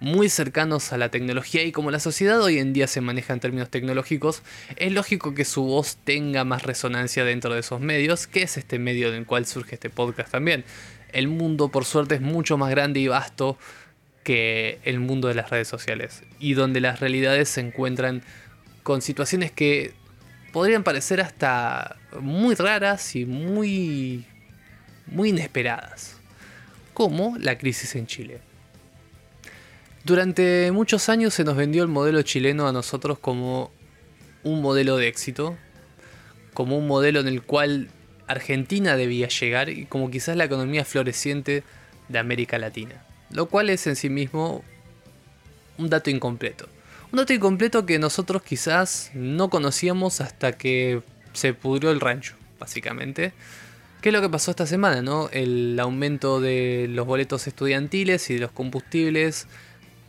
muy 0.00 0.28
cercanos 0.28 0.92
a 0.92 0.98
la 0.98 1.08
tecnología 1.08 1.62
y 1.62 1.72
como 1.72 1.90
la 1.90 1.98
sociedad 1.98 2.40
hoy 2.42 2.58
en 2.58 2.72
día 2.72 2.86
se 2.86 3.00
maneja 3.00 3.32
en 3.32 3.40
términos 3.40 3.70
tecnológicos, 3.70 4.42
es 4.76 4.92
lógico 4.92 5.34
que 5.34 5.44
su 5.44 5.64
voz 5.64 5.96
tenga 6.04 6.44
más 6.44 6.62
resonancia 6.62 7.24
dentro 7.24 7.54
de 7.54 7.60
esos 7.60 7.80
medios, 7.80 8.26
que 8.26 8.42
es 8.42 8.56
este 8.56 8.78
medio 8.78 9.10
del 9.10 9.24
cual 9.24 9.46
surge 9.46 9.76
este 9.76 9.90
podcast 9.90 10.30
también. 10.30 10.64
El 11.12 11.28
mundo, 11.28 11.68
por 11.68 11.84
suerte, 11.84 12.16
es 12.16 12.20
mucho 12.20 12.58
más 12.58 12.70
grande 12.70 13.00
y 13.00 13.08
vasto 13.08 13.56
que 14.24 14.78
el 14.84 15.00
mundo 15.00 15.28
de 15.28 15.34
las 15.34 15.50
redes 15.50 15.68
sociales 15.68 16.22
y 16.38 16.54
donde 16.54 16.80
las 16.80 17.00
realidades 17.00 17.48
se 17.48 17.60
encuentran 17.60 18.22
con 18.84 19.02
situaciones 19.02 19.50
que 19.50 19.94
podrían 20.52 20.84
parecer 20.84 21.20
hasta 21.20 21.96
muy 22.20 22.54
raras 22.54 23.16
y 23.16 23.26
muy, 23.26 24.24
muy 25.06 25.30
inesperadas, 25.30 26.16
como 26.92 27.36
la 27.38 27.58
crisis 27.58 27.96
en 27.96 28.06
Chile. 28.06 28.38
Durante 30.04 30.70
muchos 30.70 31.08
años 31.08 31.34
se 31.34 31.44
nos 31.44 31.56
vendió 31.56 31.82
el 31.82 31.88
modelo 31.88 32.22
chileno 32.22 32.68
a 32.68 32.72
nosotros 32.72 33.18
como 33.18 33.72
un 34.44 34.60
modelo 34.60 34.98
de 34.98 35.08
éxito, 35.08 35.56
como 36.52 36.76
un 36.76 36.86
modelo 36.86 37.20
en 37.20 37.26
el 37.26 37.42
cual 37.42 37.88
Argentina 38.26 38.96
debía 38.96 39.28
llegar 39.28 39.70
y 39.70 39.86
como 39.86 40.10
quizás 40.10 40.36
la 40.36 40.44
economía 40.44 40.84
floreciente 40.84 41.64
de 42.08 42.18
América 42.18 42.58
Latina, 42.58 43.02
lo 43.30 43.46
cual 43.46 43.70
es 43.70 43.86
en 43.86 43.96
sí 43.96 44.10
mismo 44.10 44.62
un 45.78 45.88
dato 45.88 46.10
incompleto. 46.10 46.68
Un 47.14 47.18
dato 47.18 47.32
incompleto 47.32 47.86
que 47.86 48.00
nosotros 48.00 48.42
quizás 48.42 49.12
no 49.14 49.48
conocíamos 49.48 50.20
hasta 50.20 50.58
que 50.58 51.00
se 51.32 51.54
pudrió 51.54 51.92
el 51.92 52.00
rancho, 52.00 52.34
básicamente. 52.58 53.32
¿Qué 54.00 54.08
es 54.08 54.12
lo 54.12 54.20
que 54.20 54.28
pasó 54.28 54.50
esta 54.50 54.66
semana? 54.66 55.00
No? 55.00 55.28
El 55.30 55.78
aumento 55.78 56.40
de 56.40 56.88
los 56.90 57.06
boletos 57.06 57.46
estudiantiles 57.46 58.28
y 58.30 58.34
de 58.34 58.40
los 58.40 58.50
combustibles 58.50 59.46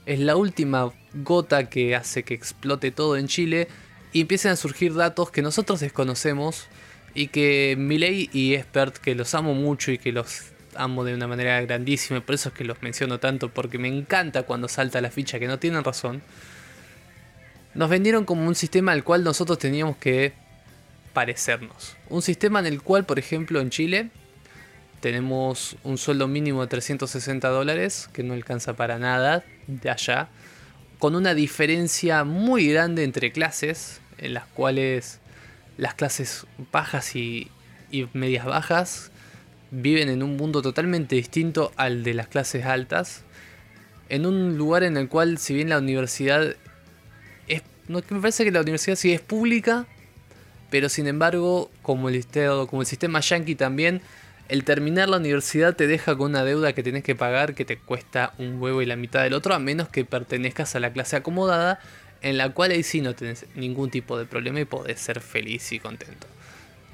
es 0.07 0.19
la 0.19 0.35
última 0.35 0.93
gota 1.13 1.69
que 1.69 1.95
hace 1.95 2.23
que 2.23 2.33
explote 2.33 2.89
todo 2.89 3.17
en 3.17 3.27
Chile 3.27 3.67
y 4.11 4.21
empiezan 4.21 4.53
a 4.53 4.55
surgir 4.55 4.95
datos 4.95 5.29
que 5.29 5.43
nosotros 5.43 5.81
desconocemos 5.81 6.65
y 7.13 7.27
que 7.27 7.75
Milei 7.77 8.31
y 8.33 8.55
Expert, 8.55 8.97
que 8.97 9.13
los 9.13 9.35
amo 9.35 9.53
mucho 9.53 9.91
y 9.91 9.99
que 9.99 10.11
los 10.11 10.41
amo 10.73 11.03
de 11.03 11.13
una 11.13 11.27
manera 11.27 11.61
grandísima, 11.61 12.19
por 12.21 12.33
eso 12.33 12.49
es 12.49 12.55
que 12.55 12.65
los 12.65 12.81
menciono 12.81 13.19
tanto, 13.19 13.49
porque 13.49 13.77
me 13.77 13.89
encanta 13.89 14.41
cuando 14.41 14.67
salta 14.67 15.01
la 15.01 15.11
ficha 15.11 15.37
que 15.37 15.45
no 15.45 15.59
tienen 15.59 15.83
razón 15.83 16.23
nos 17.75 17.89
vendieron 17.89 18.25
como 18.25 18.47
un 18.47 18.55
sistema 18.55 18.93
al 18.93 19.03
cual 19.03 19.23
nosotros 19.23 19.59
teníamos 19.59 19.97
que 19.97 20.33
parecernos. 21.13 21.95
Un 22.09 22.21
sistema 22.21 22.59
en 22.59 22.65
el 22.65 22.81
cual, 22.81 23.05
por 23.05 23.19
ejemplo, 23.19 23.59
en 23.59 23.69
Chile 23.69 24.09
tenemos 25.01 25.75
un 25.83 25.97
sueldo 25.97 26.27
mínimo 26.27 26.61
de 26.61 26.67
360 26.67 27.47
dólares, 27.49 28.09
que 28.13 28.23
no 28.23 28.33
alcanza 28.33 28.73
para 28.73 28.97
nada 28.97 29.43
de 29.67 29.89
allá, 29.89 30.29
con 30.99 31.15
una 31.15 31.33
diferencia 31.35 32.23
muy 32.23 32.67
grande 32.71 33.03
entre 33.03 33.31
clases, 33.31 33.99
en 34.17 34.33
las 34.33 34.45
cuales 34.45 35.19
las 35.77 35.93
clases 35.93 36.47
bajas 36.71 37.15
y, 37.15 37.51
y 37.91 38.07
medias 38.13 38.45
bajas 38.45 39.11
viven 39.69 40.07
en 40.07 40.23
un 40.23 40.37
mundo 40.37 40.61
totalmente 40.61 41.15
distinto 41.15 41.73
al 41.75 42.03
de 42.03 42.13
las 42.13 42.27
clases 42.29 42.65
altas, 42.65 43.23
en 44.07 44.25
un 44.25 44.57
lugar 44.57 44.83
en 44.83 44.95
el 44.95 45.09
cual, 45.09 45.37
si 45.37 45.53
bien 45.53 45.69
la 45.69 45.79
universidad 45.79 46.55
no, 47.87 48.01
me 48.09 48.19
parece 48.19 48.43
que 48.43 48.51
la 48.51 48.61
universidad 48.61 48.95
sí 48.95 49.13
es 49.13 49.21
pública, 49.21 49.85
pero 50.69 50.89
sin 50.89 51.07
embargo, 51.07 51.71
como 51.81 52.09
el, 52.09 52.25
como 52.69 52.81
el 52.81 52.87
sistema 52.87 53.19
yankee 53.19 53.55
también, 53.55 54.01
el 54.49 54.63
terminar 54.63 55.09
la 55.09 55.17
universidad 55.17 55.75
te 55.75 55.87
deja 55.87 56.15
con 56.15 56.31
una 56.31 56.43
deuda 56.43 56.73
que 56.73 56.83
tenés 56.83 57.03
que 57.03 57.15
pagar 57.15 57.55
que 57.55 57.65
te 57.65 57.77
cuesta 57.77 58.33
un 58.37 58.61
huevo 58.61 58.81
y 58.81 58.85
la 58.85 58.95
mitad 58.95 59.23
del 59.23 59.33
otro, 59.33 59.55
a 59.55 59.59
menos 59.59 59.89
que 59.89 60.05
pertenezcas 60.05 60.75
a 60.75 60.79
la 60.79 60.93
clase 60.93 61.15
acomodada, 61.15 61.79
en 62.21 62.37
la 62.37 62.49
cual 62.49 62.71
ahí 62.71 62.83
sí 62.83 63.01
no 63.01 63.15
tenés 63.15 63.45
ningún 63.55 63.89
tipo 63.89 64.17
de 64.17 64.25
problema 64.25 64.59
y 64.59 64.65
podés 64.65 64.99
ser 64.99 65.19
feliz 65.19 65.71
y 65.71 65.79
contento. 65.79 66.27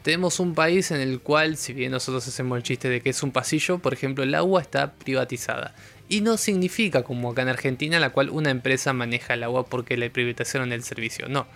Tenemos 0.03 0.39
un 0.39 0.55
país 0.55 0.91
en 0.91 0.99
el 0.99 1.19
cual, 1.19 1.57
si 1.57 1.73
bien 1.73 1.91
nosotros 1.91 2.27
hacemos 2.27 2.57
el 2.57 2.63
chiste 2.63 2.89
de 2.89 3.01
que 3.01 3.11
es 3.11 3.21
un 3.21 3.31
pasillo, 3.31 3.79
por 3.79 3.93
ejemplo, 3.93 4.23
el 4.23 4.33
agua 4.33 4.61
está 4.61 4.93
privatizada. 4.93 5.75
Y 6.11 6.19
no 6.19 6.35
significa 6.35 7.03
como 7.03 7.31
acá 7.31 7.43
en 7.43 7.47
Argentina, 7.47 7.97
la 7.97 8.09
cual 8.09 8.31
una 8.31 8.49
empresa 8.49 8.91
maneja 8.91 9.33
el 9.33 9.43
agua 9.43 9.67
porque 9.67 9.95
le 9.95 10.09
privatizaron 10.09 10.73
el 10.73 10.83
servicio. 10.83 11.29
No. 11.29 11.47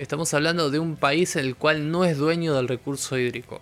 Estamos 0.00 0.34
hablando 0.34 0.68
de 0.68 0.80
un 0.80 0.96
país 0.96 1.36
en 1.36 1.46
el 1.46 1.54
cual 1.54 1.92
no 1.92 2.04
es 2.04 2.18
dueño 2.18 2.54
del 2.54 2.66
recurso 2.66 3.16
hídrico. 3.16 3.60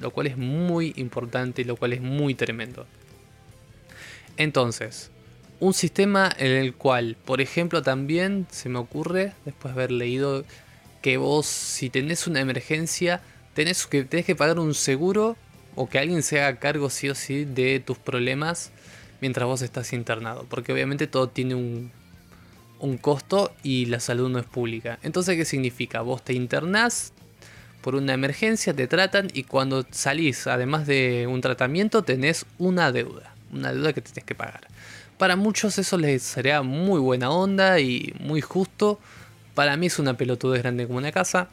Lo 0.00 0.10
cual 0.10 0.26
es 0.26 0.36
muy 0.36 0.94
importante 0.96 1.62
y 1.62 1.64
lo 1.64 1.76
cual 1.76 1.92
es 1.92 2.00
muy 2.00 2.34
tremendo. 2.34 2.86
Entonces, 4.36 5.12
un 5.60 5.74
sistema 5.74 6.28
en 6.38 6.50
el 6.50 6.74
cual, 6.74 7.16
por 7.24 7.40
ejemplo, 7.40 7.82
también 7.82 8.48
se 8.50 8.68
me 8.68 8.80
ocurre, 8.80 9.32
después 9.44 9.76
de 9.76 9.80
haber 9.80 9.92
leído, 9.92 10.44
que 11.02 11.18
vos, 11.18 11.46
si 11.46 11.88
tenés 11.88 12.26
una 12.26 12.40
emergencia, 12.40 13.20
tenés 13.54 13.86
que, 13.86 14.02
tenés 14.02 14.26
que 14.26 14.34
pagar 14.34 14.58
un 14.58 14.74
seguro 14.74 15.36
o 15.76 15.88
que 15.88 16.00
alguien 16.00 16.24
se 16.24 16.42
haga 16.42 16.58
cargo 16.58 16.90
sí 16.90 17.08
o 17.08 17.14
sí 17.14 17.44
de 17.44 17.78
tus 17.78 17.96
problemas 17.96 18.72
mientras 19.20 19.46
vos 19.46 19.62
estás 19.62 19.92
internado. 19.92 20.46
Porque 20.48 20.72
obviamente 20.72 21.06
todo 21.06 21.28
tiene 21.28 21.54
un, 21.54 21.90
un 22.78 22.98
costo 22.98 23.54
y 23.62 23.86
la 23.86 24.00
salud 24.00 24.28
no 24.28 24.38
es 24.38 24.46
pública. 24.46 24.98
Entonces, 25.02 25.36
¿qué 25.36 25.44
significa? 25.44 26.00
Vos 26.02 26.22
te 26.22 26.32
internás 26.34 27.12
por 27.80 27.94
una 27.94 28.14
emergencia, 28.14 28.74
te 28.74 28.88
tratan 28.88 29.28
y 29.32 29.44
cuando 29.44 29.86
salís, 29.90 30.46
además 30.46 30.86
de 30.86 31.26
un 31.28 31.40
tratamiento, 31.40 32.02
tenés 32.02 32.44
una 32.58 32.90
deuda. 32.92 33.34
Una 33.52 33.72
deuda 33.72 33.92
que 33.92 34.00
tenés 34.00 34.24
que 34.24 34.34
pagar. 34.34 34.66
Para 35.18 35.36
muchos 35.36 35.78
eso 35.78 35.96
les 35.96 36.22
sería 36.22 36.62
muy 36.62 37.00
buena 37.00 37.30
onda 37.30 37.80
y 37.80 38.12
muy 38.18 38.40
justo. 38.40 38.98
Para 39.54 39.76
mí 39.76 39.86
es 39.86 39.98
una 39.98 40.14
pelotudez 40.14 40.62
grande 40.62 40.86
como 40.86 40.98
una 40.98 41.12
casa. 41.12 41.48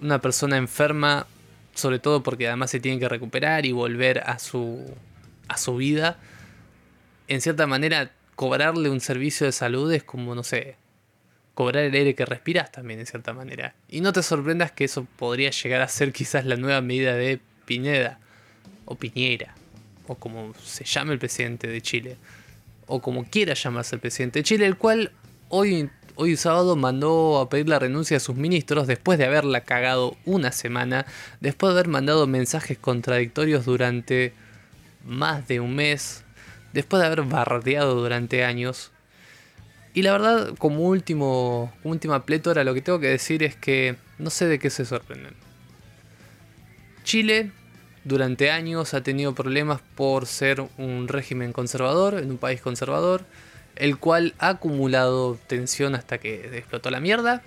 Una 0.00 0.20
persona 0.20 0.56
enferma, 0.56 1.26
sobre 1.74 1.98
todo 1.98 2.22
porque 2.22 2.46
además 2.46 2.70
se 2.70 2.78
tiene 2.78 3.00
que 3.00 3.08
recuperar 3.08 3.66
y 3.66 3.72
volver 3.72 4.20
a 4.20 4.38
su 4.38 4.84
a 5.50 5.58
su 5.58 5.76
vida, 5.76 6.16
en 7.28 7.40
cierta 7.40 7.66
manera 7.66 8.12
cobrarle 8.36 8.88
un 8.88 9.00
servicio 9.00 9.46
de 9.46 9.52
salud 9.52 9.92
es 9.92 10.04
como, 10.04 10.34
no 10.34 10.44
sé, 10.44 10.76
cobrar 11.54 11.84
el 11.84 11.94
aire 11.94 12.14
que 12.14 12.24
respiras 12.24 12.72
también, 12.72 13.00
en 13.00 13.06
cierta 13.06 13.32
manera. 13.32 13.74
Y 13.88 14.00
no 14.00 14.12
te 14.12 14.22
sorprendas 14.22 14.70
que 14.72 14.84
eso 14.84 15.06
podría 15.16 15.50
llegar 15.50 15.82
a 15.82 15.88
ser 15.88 16.12
quizás 16.14 16.46
la 16.46 16.56
nueva 16.56 16.80
medida 16.80 17.14
de 17.14 17.40
Pineda, 17.66 18.18
o 18.84 18.94
Piñera, 18.94 19.54
o 20.06 20.14
como 20.14 20.54
se 20.54 20.84
llame 20.84 21.12
el 21.12 21.18
presidente 21.18 21.66
de 21.66 21.82
Chile, 21.82 22.16
o 22.86 23.02
como 23.02 23.24
quiera 23.24 23.54
llamarse 23.54 23.96
el 23.96 24.00
presidente 24.00 24.38
de 24.38 24.44
Chile, 24.44 24.66
el 24.66 24.76
cual 24.76 25.12
hoy, 25.48 25.90
hoy 26.14 26.36
sábado 26.36 26.76
mandó 26.76 27.40
a 27.40 27.48
pedir 27.48 27.68
la 27.68 27.78
renuncia 27.78 28.16
a 28.16 28.20
sus 28.20 28.36
ministros 28.36 28.86
después 28.86 29.18
de 29.18 29.26
haberla 29.26 29.62
cagado 29.62 30.16
una 30.24 30.52
semana, 30.52 31.06
después 31.40 31.74
de 31.74 31.80
haber 31.80 31.88
mandado 31.88 32.26
mensajes 32.26 32.78
contradictorios 32.78 33.64
durante 33.64 34.32
más 35.04 35.48
de 35.48 35.60
un 35.60 35.74
mes, 35.74 36.24
después 36.72 37.00
de 37.00 37.06
haber 37.06 37.22
bardeado 37.22 37.94
durante 37.94 38.44
años. 38.44 38.90
Y 39.92 40.02
la 40.02 40.12
verdad, 40.12 40.54
como 40.56 40.82
último, 40.84 41.72
última 41.82 42.24
plétora, 42.24 42.64
lo 42.64 42.74
que 42.74 42.82
tengo 42.82 43.00
que 43.00 43.08
decir 43.08 43.42
es 43.42 43.56
que 43.56 43.96
no 44.18 44.30
sé 44.30 44.46
de 44.46 44.58
qué 44.58 44.70
se 44.70 44.84
sorprenden. 44.84 45.34
Chile 47.02 47.50
durante 48.04 48.50
años 48.50 48.94
ha 48.94 49.02
tenido 49.02 49.34
problemas 49.34 49.80
por 49.94 50.26
ser 50.26 50.64
un 50.78 51.08
régimen 51.08 51.52
conservador, 51.52 52.14
en 52.14 52.30
un 52.30 52.38
país 52.38 52.60
conservador, 52.60 53.24
el 53.76 53.98
cual 53.98 54.34
ha 54.38 54.50
acumulado 54.50 55.38
tensión 55.46 55.94
hasta 55.94 56.18
que 56.18 56.56
explotó 56.56 56.90
la 56.90 57.00
mierda. 57.00 57.42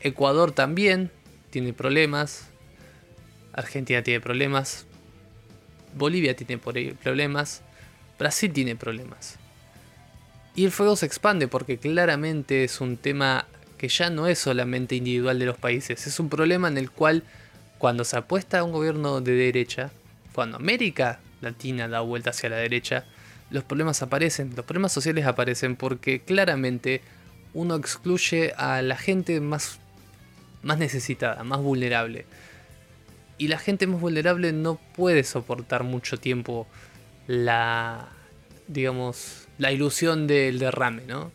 Ecuador 0.00 0.52
también 0.52 1.10
tiene 1.50 1.72
problemas. 1.72 2.48
Argentina 3.52 4.02
tiene 4.02 4.20
problemas. 4.20 4.86
Bolivia 5.96 6.34
tiene 6.34 6.58
problemas, 6.58 7.62
Brasil 8.18 8.52
tiene 8.52 8.76
problemas. 8.76 9.36
Y 10.54 10.64
el 10.64 10.70
fuego 10.70 10.96
se 10.96 11.06
expande 11.06 11.48
porque 11.48 11.78
claramente 11.78 12.64
es 12.64 12.80
un 12.80 12.96
tema 12.96 13.46
que 13.78 13.88
ya 13.88 14.10
no 14.10 14.26
es 14.26 14.38
solamente 14.38 14.94
individual 14.94 15.38
de 15.38 15.46
los 15.46 15.58
países, 15.58 16.06
es 16.06 16.20
un 16.20 16.28
problema 16.28 16.68
en 16.68 16.78
el 16.78 16.90
cual 16.90 17.24
cuando 17.78 18.04
se 18.04 18.16
apuesta 18.16 18.60
a 18.60 18.64
un 18.64 18.72
gobierno 18.72 19.20
de 19.20 19.32
derecha, 19.32 19.90
cuando 20.32 20.56
América 20.56 21.20
Latina 21.40 21.88
da 21.88 22.00
vuelta 22.00 22.30
hacia 22.30 22.48
la 22.48 22.56
derecha, 22.56 23.04
los 23.50 23.64
problemas 23.64 24.02
aparecen, 24.02 24.52
los 24.56 24.64
problemas 24.64 24.92
sociales 24.92 25.26
aparecen 25.26 25.76
porque 25.76 26.20
claramente 26.20 27.02
uno 27.52 27.76
excluye 27.76 28.52
a 28.56 28.82
la 28.82 28.96
gente 28.96 29.40
más, 29.40 29.78
más 30.62 30.78
necesitada, 30.78 31.44
más 31.44 31.60
vulnerable. 31.60 32.26
Y 33.38 33.48
la 33.48 33.58
gente 33.58 33.86
más 33.86 34.00
vulnerable 34.00 34.52
no 34.52 34.78
puede 34.96 35.24
soportar 35.24 35.82
mucho 35.82 36.18
tiempo 36.18 36.66
la, 37.26 38.08
digamos, 38.68 39.48
la 39.58 39.72
ilusión 39.72 40.26
del 40.26 40.58
derrame, 40.58 41.02
¿no? 41.06 41.32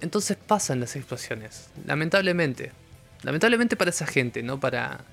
Entonces 0.00 0.36
pasan 0.36 0.80
las 0.80 0.96
explosiones, 0.96 1.68
lamentablemente. 1.86 2.72
Lamentablemente 3.22 3.76
para 3.76 3.90
esa 3.90 4.06
gente, 4.06 4.42
no 4.42 4.58
para, 4.58 5.04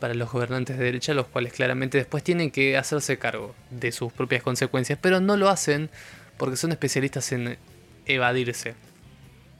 para 0.00 0.14
los 0.14 0.32
gobernantes 0.32 0.78
de 0.78 0.84
derecha, 0.84 1.12
los 1.12 1.26
cuales 1.26 1.52
claramente 1.52 1.98
después 1.98 2.24
tienen 2.24 2.50
que 2.50 2.78
hacerse 2.78 3.18
cargo 3.18 3.54
de 3.70 3.92
sus 3.92 4.12
propias 4.12 4.42
consecuencias, 4.42 4.98
pero 5.00 5.20
no 5.20 5.36
lo 5.36 5.50
hacen 5.50 5.90
porque 6.38 6.56
son 6.56 6.72
especialistas 6.72 7.32
en 7.32 7.58
evadirse. 8.06 8.74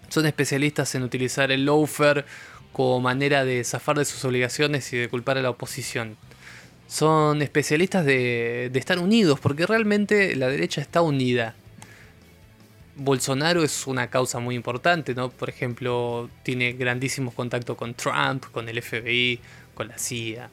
Son 0.08 0.26
especialistas 0.26 0.94
en 0.94 1.02
utilizar 1.02 1.50
el 1.50 1.64
loafer 1.64 2.24
como 2.74 3.00
manera 3.00 3.44
de 3.44 3.62
zafar 3.62 3.96
de 3.96 4.04
sus 4.04 4.24
obligaciones 4.24 4.92
y 4.92 4.98
de 4.98 5.08
culpar 5.08 5.38
a 5.38 5.42
la 5.42 5.50
oposición. 5.50 6.16
Son 6.88 7.40
especialistas 7.40 8.04
de, 8.04 8.66
estar 8.74 8.98
unidos, 8.98 9.38
porque 9.38 9.64
realmente 9.64 10.34
la 10.34 10.48
derecha 10.48 10.80
está 10.80 11.00
unida. 11.00 11.54
Bolsonaro 12.96 13.62
es 13.62 13.86
una 13.86 14.10
causa 14.10 14.40
muy 14.40 14.56
importante, 14.56 15.14
¿no? 15.14 15.30
Por 15.30 15.48
ejemplo, 15.48 16.28
tiene 16.42 16.72
grandísimos 16.72 17.32
contactos 17.32 17.76
con 17.76 17.94
Trump, 17.94 18.44
con 18.50 18.68
el 18.68 18.82
FBI, 18.82 19.38
con 19.74 19.86
la 19.86 19.96
CIA, 19.96 20.50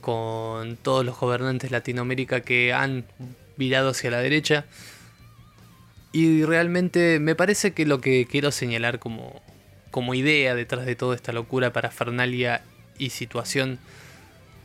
con 0.00 0.76
todos 0.76 1.04
los 1.06 1.18
gobernantes 1.18 1.70
de 1.70 1.76
Latinoamérica 1.76 2.40
que 2.40 2.72
han 2.72 3.04
virado 3.56 3.90
hacia 3.90 4.10
la 4.10 4.18
derecha. 4.18 4.66
Y 6.10 6.44
realmente 6.44 7.20
me 7.20 7.36
parece 7.36 7.72
que 7.74 7.86
lo 7.86 8.00
que 8.00 8.26
quiero 8.26 8.50
señalar 8.50 8.98
como, 8.98 9.40
como 9.94 10.16
idea 10.16 10.56
detrás 10.56 10.86
de 10.86 10.96
toda 10.96 11.14
esta 11.14 11.30
locura, 11.30 11.72
parafernalia 11.72 12.62
y 12.98 13.10
situación 13.10 13.78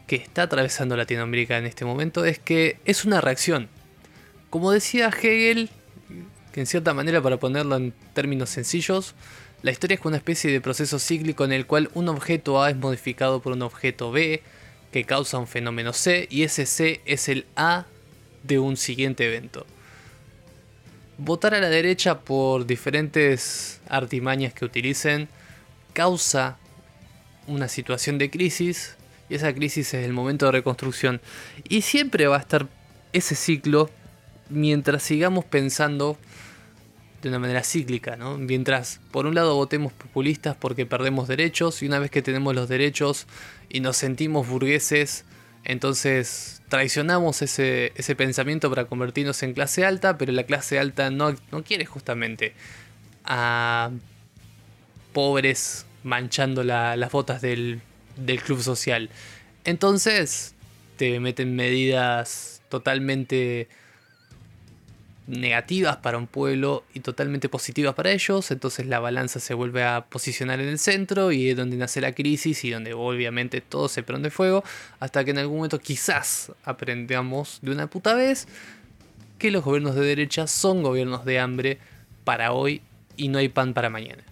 que 0.07 0.15
está 0.15 0.41
atravesando 0.41 0.97
Latinoamérica 0.97 1.59
en 1.59 1.67
este 1.67 1.85
momento 1.85 2.25
es 2.25 2.39
que 2.39 2.77
es 2.85 3.05
una 3.05 3.21
reacción. 3.21 3.69
Como 4.49 4.71
decía 4.71 5.09
Hegel, 5.09 5.69
que 6.51 6.61
en 6.61 6.65
cierta 6.65 6.95
manera 6.95 7.21
para 7.21 7.37
ponerlo 7.37 7.75
en 7.75 7.93
términos 8.15 8.49
sencillos, 8.49 9.13
la 9.61 9.69
historia 9.69 9.99
es 9.99 10.03
una 10.03 10.17
especie 10.17 10.51
de 10.51 10.61
proceso 10.61 10.97
cíclico 10.97 11.45
en 11.45 11.51
el 11.51 11.67
cual 11.67 11.91
un 11.93 12.09
objeto 12.09 12.63
A 12.63 12.71
es 12.71 12.75
modificado 12.75 13.39
por 13.39 13.53
un 13.53 13.61
objeto 13.61 14.11
B 14.11 14.41
que 14.91 15.03
causa 15.03 15.37
un 15.37 15.45
fenómeno 15.45 15.93
C 15.93 16.27
y 16.31 16.41
ese 16.41 16.65
C 16.65 17.01
es 17.05 17.29
el 17.29 17.45
A 17.55 17.85
de 18.41 18.57
un 18.57 18.77
siguiente 18.77 19.27
evento 19.27 19.67
votar 21.19 21.53
a 21.53 21.59
la 21.59 21.69
derecha 21.69 22.21
por 22.21 22.65
diferentes 22.65 23.81
artimañas 23.87 24.53
que 24.53 24.65
utilicen 24.65 25.27
causa 25.93 26.57
una 27.47 27.67
situación 27.67 28.17
de 28.17 28.29
crisis 28.29 28.95
y 29.29 29.35
esa 29.35 29.53
crisis 29.53 29.93
es 29.93 30.05
el 30.05 30.13
momento 30.13 30.45
de 30.45 30.53
reconstrucción. 30.53 31.21
Y 31.67 31.81
siempre 31.81 32.27
va 32.27 32.37
a 32.37 32.39
estar 32.39 32.67
ese 33.13 33.35
ciclo 33.35 33.89
mientras 34.49 35.03
sigamos 35.03 35.45
pensando 35.45 36.17
de 37.21 37.29
una 37.29 37.39
manera 37.39 37.63
cíclica, 37.63 38.15
¿no? 38.15 38.37
Mientras 38.37 39.01
por 39.11 39.25
un 39.25 39.35
lado 39.35 39.55
votemos 39.55 39.91
populistas 39.91 40.55
porque 40.55 40.85
perdemos 40.85 41.27
derechos 41.27 41.83
y 41.83 41.87
una 41.87 41.99
vez 41.99 42.11
que 42.11 42.21
tenemos 42.21 42.55
los 42.55 42.69
derechos 42.69 43.27
y 43.67 43.81
nos 43.81 43.97
sentimos 43.97 44.47
burgueses, 44.47 45.25
entonces 45.63 46.61
traicionamos 46.69 47.41
ese, 47.41 47.91
pensamiento 48.15 48.69
para 48.69 48.85
convertirnos 48.85 49.41
en 49.43 49.53
clase 49.53 49.85
alta, 49.85 50.17
pero 50.17 50.31
la 50.31 50.43
clase 50.43 50.79
alta 50.79 51.09
no, 51.09 51.35
quiere 51.65 51.85
justamente 51.85 52.53
a 53.25 53.91
pobres 55.13 55.85
manchando 56.03 56.63
las 56.63 57.11
botas 57.11 57.41
del, 57.41 57.81
del 58.15 58.41
club 58.41 58.61
social. 58.61 59.09
Entonces 59.65 60.53
te 60.97 61.19
meten 61.19 61.55
medidas 61.55 62.61
totalmente 62.69 63.67
negativas 65.29 65.97
para 65.97 66.17
un 66.17 66.27
pueblo 66.27 66.83
y 66.93 67.01
totalmente 67.01 67.49
positivas 67.49 67.93
para 67.93 68.11
ellos, 68.11 68.49
entonces 68.49 68.87
la 68.87 68.99
balanza 68.99 69.39
se 69.39 69.53
vuelve 69.53 69.83
a 69.83 70.05
posicionar 70.09 70.59
en 70.59 70.67
el 70.67 70.79
centro 70.79 71.31
y 71.31 71.49
es 71.49 71.57
donde 71.57 71.77
nace 71.77 72.01
la 72.01 72.13
crisis 72.13 72.65
y 72.65 72.71
donde 72.71 72.93
obviamente 72.93 73.61
todo 73.61 73.87
se 73.87 74.01
prende 74.01 74.31
fuego, 74.31 74.63
hasta 74.99 75.23
que 75.23 75.31
en 75.31 75.37
algún 75.37 75.57
momento 75.57 75.79
quizás 75.79 76.51
aprendamos 76.63 77.59
de 77.61 77.71
una 77.71 77.87
puta 77.87 78.15
vez 78.15 78.47
que 79.37 79.51
los 79.51 79.63
gobiernos 79.63 79.95
de 79.95 80.01
derecha 80.01 80.47
son 80.47 80.81
gobiernos 80.81 81.25
de 81.25 81.39
hambre 81.39 81.77
para 82.23 82.51
hoy 82.51 82.81
y 83.15 83.27
no 83.27 83.37
hay 83.37 83.49
pan 83.49 83.73
para 83.73 83.89
mañana. 83.89 84.23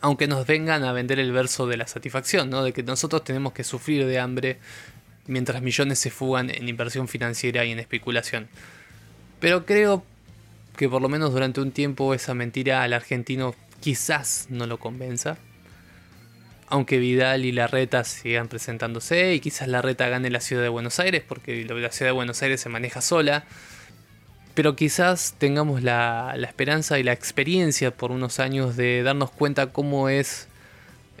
Aunque 0.00 0.28
nos 0.28 0.46
vengan 0.46 0.84
a 0.84 0.92
vender 0.92 1.18
el 1.18 1.32
verso 1.32 1.66
de 1.66 1.76
la 1.76 1.88
satisfacción, 1.88 2.50
¿no? 2.50 2.62
de 2.62 2.72
que 2.72 2.84
nosotros 2.84 3.24
tenemos 3.24 3.52
que 3.52 3.64
sufrir 3.64 4.06
de 4.06 4.20
hambre 4.20 4.58
mientras 5.26 5.60
millones 5.60 5.98
se 5.98 6.10
fugan 6.10 6.50
en 6.50 6.68
inversión 6.68 7.08
financiera 7.08 7.64
y 7.64 7.72
en 7.72 7.80
especulación. 7.80 8.48
Pero 9.40 9.66
creo 9.66 10.04
que 10.76 10.88
por 10.88 11.02
lo 11.02 11.08
menos 11.08 11.32
durante 11.32 11.60
un 11.60 11.72
tiempo 11.72 12.14
esa 12.14 12.34
mentira 12.34 12.82
al 12.82 12.92
argentino 12.92 13.54
quizás 13.80 14.46
no 14.50 14.66
lo 14.66 14.78
convenza. 14.78 15.36
Aunque 16.68 16.98
Vidal 16.98 17.44
y 17.44 17.52
Larreta 17.52 18.02
sigan 18.04 18.48
presentándose 18.48 19.34
y 19.34 19.40
quizás 19.40 19.68
Larreta 19.68 20.08
gane 20.08 20.30
la 20.30 20.40
ciudad 20.40 20.62
de 20.62 20.68
Buenos 20.68 20.98
Aires 20.98 21.22
porque 21.26 21.64
la 21.64 21.92
ciudad 21.92 22.10
de 22.10 22.14
Buenos 22.14 22.42
Aires 22.42 22.60
se 22.60 22.68
maneja 22.68 23.00
sola. 23.00 23.44
Pero 24.54 24.74
quizás 24.74 25.34
tengamos 25.38 25.82
la, 25.82 26.34
esperanza 26.42 26.98
y 26.98 27.02
la 27.02 27.12
experiencia 27.12 27.90
por 27.90 28.10
unos 28.10 28.40
años 28.40 28.74
de 28.74 29.02
darnos 29.02 29.30
cuenta 29.30 29.66
cómo 29.66 30.08
es 30.08 30.48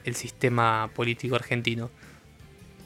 el 0.04 0.16
sistema 0.16 0.90
político 0.94 1.36
argentino. 1.36 1.90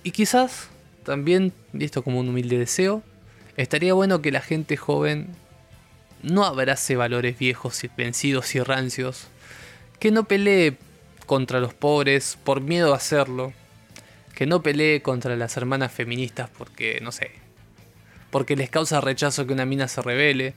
Y 0.03 0.11
quizás 0.11 0.69
también, 1.05 1.53
y 1.73 1.85
esto 1.85 2.03
como 2.03 2.19
un 2.19 2.29
humilde 2.29 2.59
deseo, 2.59 3.03
Estaría 3.61 3.93
bueno 3.93 4.23
que 4.23 4.33
la 4.33 4.41
gente 4.41 4.79
joven 4.79 5.27
no 6.23 6.47
abrace 6.47 6.97
valores 6.97 7.39
viejos 7.39 7.85
y 7.85 7.91
vencidos 7.95 8.55
y 8.55 8.61
rancios, 8.63 9.27
que 9.99 10.11
no 10.11 10.25
pelee 10.25 10.79
contra 11.27 11.61
los 11.61 11.75
pobres 11.75 12.39
por 12.43 12.63
miedo 12.63 12.95
a 12.95 12.97
hacerlo, 12.97 13.53
que 14.35 14.47
no 14.47 14.63
pelee 14.63 15.03
contra 15.03 15.37
las 15.37 15.59
hermanas 15.59 15.93
feministas 15.93 16.49
porque, 16.57 17.01
no 17.03 17.13
sé, 17.13 17.33
porque 18.31 18.57
les 18.57 18.71
causa 18.71 19.03
rechazo 19.03 19.47
que 19.47 19.53
una 19.53 19.67
mina 19.67 19.89
se 19.89 20.01
revele, 20.01 20.55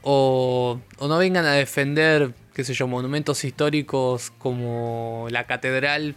o, 0.00 0.78
o 0.98 1.08
no 1.08 1.18
vengan 1.18 1.46
a 1.46 1.54
defender, 1.54 2.32
qué 2.54 2.62
sé 2.62 2.74
yo, 2.74 2.86
monumentos 2.86 3.42
históricos 3.42 4.30
como 4.38 5.26
la 5.30 5.48
catedral 5.48 6.14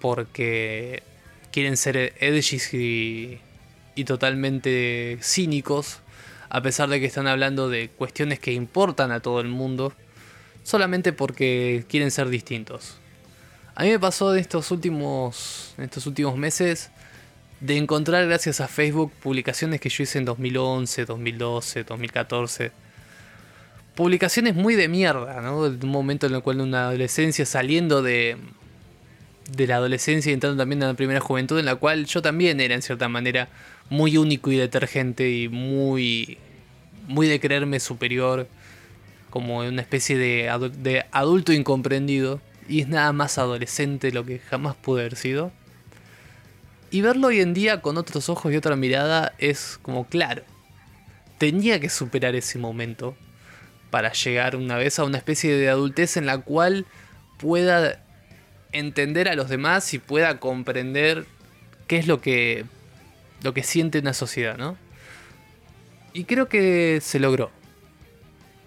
porque 0.00 1.02
quieren 1.50 1.76
ser 1.76 2.14
edgys 2.20 2.72
y 2.72 3.40
y 3.94 4.04
totalmente 4.04 5.18
cínicos, 5.22 6.00
a 6.48 6.60
pesar 6.62 6.88
de 6.88 7.00
que 7.00 7.06
están 7.06 7.26
hablando 7.26 7.68
de 7.68 7.88
cuestiones 7.88 8.38
que 8.38 8.52
importan 8.52 9.10
a 9.10 9.20
todo 9.20 9.40
el 9.40 9.48
mundo, 9.48 9.92
solamente 10.62 11.12
porque 11.12 11.84
quieren 11.88 12.10
ser 12.10 12.28
distintos. 12.28 12.98
A 13.74 13.84
mí 13.84 13.90
me 13.90 13.98
pasó 13.98 14.34
en 14.34 14.40
estos 14.40 14.70
últimos, 14.70 15.74
en 15.78 15.84
estos 15.84 16.06
últimos 16.06 16.36
meses 16.36 16.90
de 17.60 17.76
encontrar 17.76 18.26
gracias 18.26 18.60
a 18.60 18.68
Facebook 18.68 19.12
publicaciones 19.22 19.80
que 19.80 19.88
yo 19.88 20.02
hice 20.02 20.18
en 20.18 20.24
2011, 20.24 21.04
2012, 21.04 21.84
2014. 21.84 22.72
Publicaciones 23.94 24.54
muy 24.54 24.74
de 24.74 24.88
mierda, 24.88 25.40
¿no? 25.40 25.70
De 25.70 25.86
un 25.86 25.92
momento 25.92 26.26
en 26.26 26.34
el 26.34 26.42
cual 26.42 26.60
una 26.60 26.88
adolescencia 26.88 27.46
saliendo 27.46 28.02
de, 28.02 28.36
de 29.50 29.66
la 29.66 29.76
adolescencia 29.76 30.30
y 30.30 30.32
entrando 30.34 30.60
también 30.60 30.82
en 30.82 30.88
la 30.88 30.94
primera 30.94 31.20
juventud, 31.20 31.58
en 31.58 31.66
la 31.66 31.76
cual 31.76 32.04
yo 32.06 32.20
también 32.20 32.60
era 32.60 32.74
en 32.74 32.82
cierta 32.82 33.08
manera 33.08 33.48
muy 33.90 34.16
único 34.16 34.50
y 34.50 34.56
detergente 34.56 35.30
y 35.30 35.48
muy, 35.48 36.38
muy 37.06 37.28
de 37.28 37.40
creerme 37.40 37.80
superior, 37.80 38.46
como 39.30 39.58
una 39.58 39.80
especie 39.80 40.18
de, 40.18 40.70
de 40.78 41.06
adulto 41.10 41.52
incomprendido, 41.52 42.40
y 42.68 42.80
es 42.80 42.88
nada 42.88 43.12
más 43.12 43.38
adolescente 43.38 44.12
lo 44.12 44.24
que 44.24 44.38
jamás 44.38 44.76
pude 44.76 45.02
haber 45.02 45.16
sido. 45.16 45.52
Y 46.90 47.00
verlo 47.00 47.28
hoy 47.28 47.40
en 47.40 47.54
día 47.54 47.80
con 47.80 47.96
otros 47.96 48.28
ojos 48.28 48.52
y 48.52 48.56
otra 48.56 48.76
mirada 48.76 49.32
es 49.38 49.78
como 49.80 50.06
claro. 50.06 50.42
Tenía 51.38 51.80
que 51.80 51.88
superar 51.88 52.34
ese 52.34 52.58
momento 52.58 53.16
para 53.90 54.12
llegar 54.12 54.56
una 54.56 54.76
vez 54.76 54.98
a 54.98 55.04
una 55.04 55.18
especie 55.18 55.54
de 55.56 55.68
adultez 55.68 56.16
en 56.16 56.26
la 56.26 56.38
cual 56.38 56.86
pueda 57.38 58.02
entender 58.72 59.28
a 59.28 59.34
los 59.34 59.48
demás 59.48 59.92
y 59.94 59.98
pueda 59.98 60.38
comprender 60.38 61.26
qué 61.86 61.96
es 61.96 62.06
lo 62.06 62.20
que 62.20 62.64
lo 63.42 63.54
que 63.54 63.62
siente 63.62 63.98
una 63.98 64.14
sociedad, 64.14 64.56
¿no? 64.56 64.76
Y 66.12 66.24
creo 66.24 66.48
que 66.48 67.00
se 67.02 67.18
logró. 67.18 67.50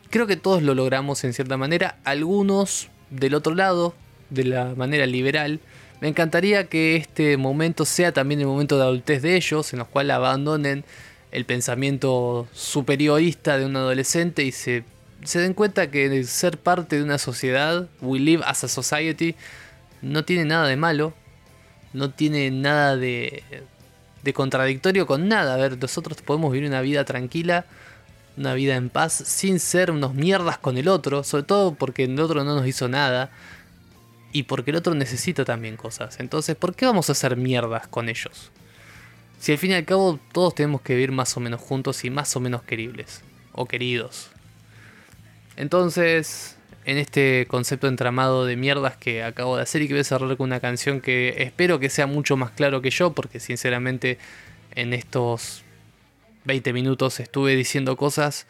creo 0.10 0.28
que 0.28 0.38
todos 0.38 0.64
lo 0.64 0.76
logramos 0.76 1.24
en 1.24 1.34
cierta 1.34 1.58
manera, 1.58 2.00
algunos 2.06 2.90
del 3.10 3.36
otro 3.36 3.54
lado, 3.54 3.94
de 4.30 4.46
la 4.46 4.74
manera 4.76 5.06
liberal. 5.06 5.60
Me 6.02 6.08
encantaría 6.08 6.68
que 6.68 6.96
este 6.96 7.38
momento 7.38 7.86
sea 7.86 8.12
también 8.12 8.40
el 8.40 8.48
momento 8.48 8.78
de 8.78 8.84
adultez 8.84 9.22
de 9.22 9.36
ellos, 9.36 9.74
en 9.74 9.80
los 9.80 9.88
cuales 9.88 10.14
abandonen 10.14 10.86
el 11.32 11.46
pensamiento 11.46 12.48
superiorista 12.54 13.58
de 13.58 13.66
un 13.66 13.76
adolescente 13.76 14.44
y 14.44 14.52
se, 14.52 14.84
se 15.24 15.40
den 15.40 15.54
cuenta 15.54 15.92
que 15.92 16.24
ser 16.24 16.58
parte 16.58 16.98
de 16.98 17.04
una 17.04 17.18
sociedad, 17.18 17.90
we 18.02 18.20
live 18.20 18.44
as 18.46 18.64
a 18.64 18.68
society, 18.68 19.36
no 20.02 20.24
tiene 20.24 20.46
nada 20.46 20.68
de 20.68 20.78
malo, 20.78 21.14
no 21.94 22.12
tiene 22.12 22.52
nada 22.52 22.96
de, 22.96 23.44
de 24.26 24.34
contradictorio 24.34 25.06
con 25.06 25.30
nada. 25.30 25.54
A 25.54 25.58
ver, 25.58 25.78
nosotros 25.78 26.22
podemos 26.22 26.52
vivir 26.52 26.68
una 26.68 26.82
vida 26.82 27.06
tranquila, 27.06 27.66
una 28.36 28.56
vida 28.56 28.76
en 28.76 28.90
paz, 28.90 29.14
sin 29.14 29.60
ser 29.60 29.92
unos 29.92 30.16
mierdas 30.16 30.58
con 30.58 30.78
el 30.78 30.88
otro, 30.88 31.24
sobre 31.24 31.44
todo 31.44 31.76
porque 31.76 32.04
el 32.06 32.20
otro 32.20 32.44
no 32.44 32.56
nos 32.56 32.68
hizo 32.68 32.90
nada 32.90 33.30
y 34.34 34.44
porque 34.44 34.72
el 34.72 34.78
otro 34.78 34.96
necesita 34.96 35.46
también 35.46 35.78
cosas. 35.78 36.20
Entonces, 36.20 36.56
¿por 36.56 36.74
qué 36.76 36.88
vamos 36.88 37.08
a 37.08 37.12
hacer 37.12 37.38
mierdas 37.38 37.88
con 37.88 38.10
ellos? 38.10 38.52
Si 39.40 39.52
al 39.52 39.60
fin 39.60 39.72
y 39.72 39.76
al 39.76 39.86
cabo 39.86 40.20
todos 40.32 40.56
tenemos 40.56 40.82
que 40.82 40.96
vivir 40.96 41.12
más 41.12 41.38
o 41.38 41.40
menos 41.40 41.62
juntos 41.62 42.04
y 42.04 42.10
más 42.10 42.36
o 42.36 42.40
menos 42.40 42.64
queribles, 42.64 43.22
o 43.54 43.68
queridos. 43.68 44.32
Entonces, 45.56 46.58
en 46.86 46.98
este 46.98 47.48
concepto 47.48 47.88
entramado 47.88 48.46
de 48.46 48.56
mierdas 48.56 48.96
que 48.96 49.24
acabo 49.24 49.58
de 49.58 49.64
hacer 49.64 49.82
y 49.82 49.88
que 49.88 49.96
voy 49.96 50.02
a 50.02 50.04
cerrar 50.04 50.38
con 50.38 50.46
una 50.46 50.60
canción 50.60 51.02
que 51.02 51.36
espero 51.40 51.80
que 51.80 51.90
sea 51.90 52.08
mucho 52.08 52.38
más 52.38 52.52
claro 52.52 52.82
que 52.82 52.92
yo, 52.92 53.14
porque 53.14 53.40
sinceramente 53.40 54.20
en 54.76 54.94
estos 54.94 55.64
20 56.46 56.74
minutos 56.74 57.20
estuve 57.20 57.56
diciendo 57.56 57.98
cosas 57.98 58.46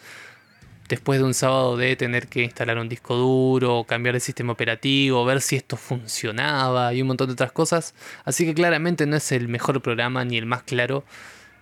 después 0.90 1.20
de 1.20 1.26
un 1.26 1.34
sábado 1.34 1.78
de 1.78 1.96
tener 1.96 2.28
que 2.28 2.44
instalar 2.44 2.78
un 2.78 2.90
disco 2.90 3.16
duro, 3.16 3.86
cambiar 3.88 4.16
el 4.16 4.22
sistema 4.22 4.54
operativo, 4.54 5.24
ver 5.26 5.42
si 5.42 5.56
esto 5.56 5.78
funcionaba 5.78 6.94
y 6.94 7.02
un 7.02 7.08
montón 7.08 7.28
de 7.28 7.34
otras 7.34 7.52
cosas. 7.52 7.96
Así 8.24 8.46
que 8.46 8.54
claramente 8.54 9.06
no 9.06 9.16
es 9.16 9.32
el 9.32 9.48
mejor 9.48 9.82
programa 9.82 10.26
ni 10.26 10.38
el 10.38 10.46
más 10.46 10.64
claro 10.64 11.06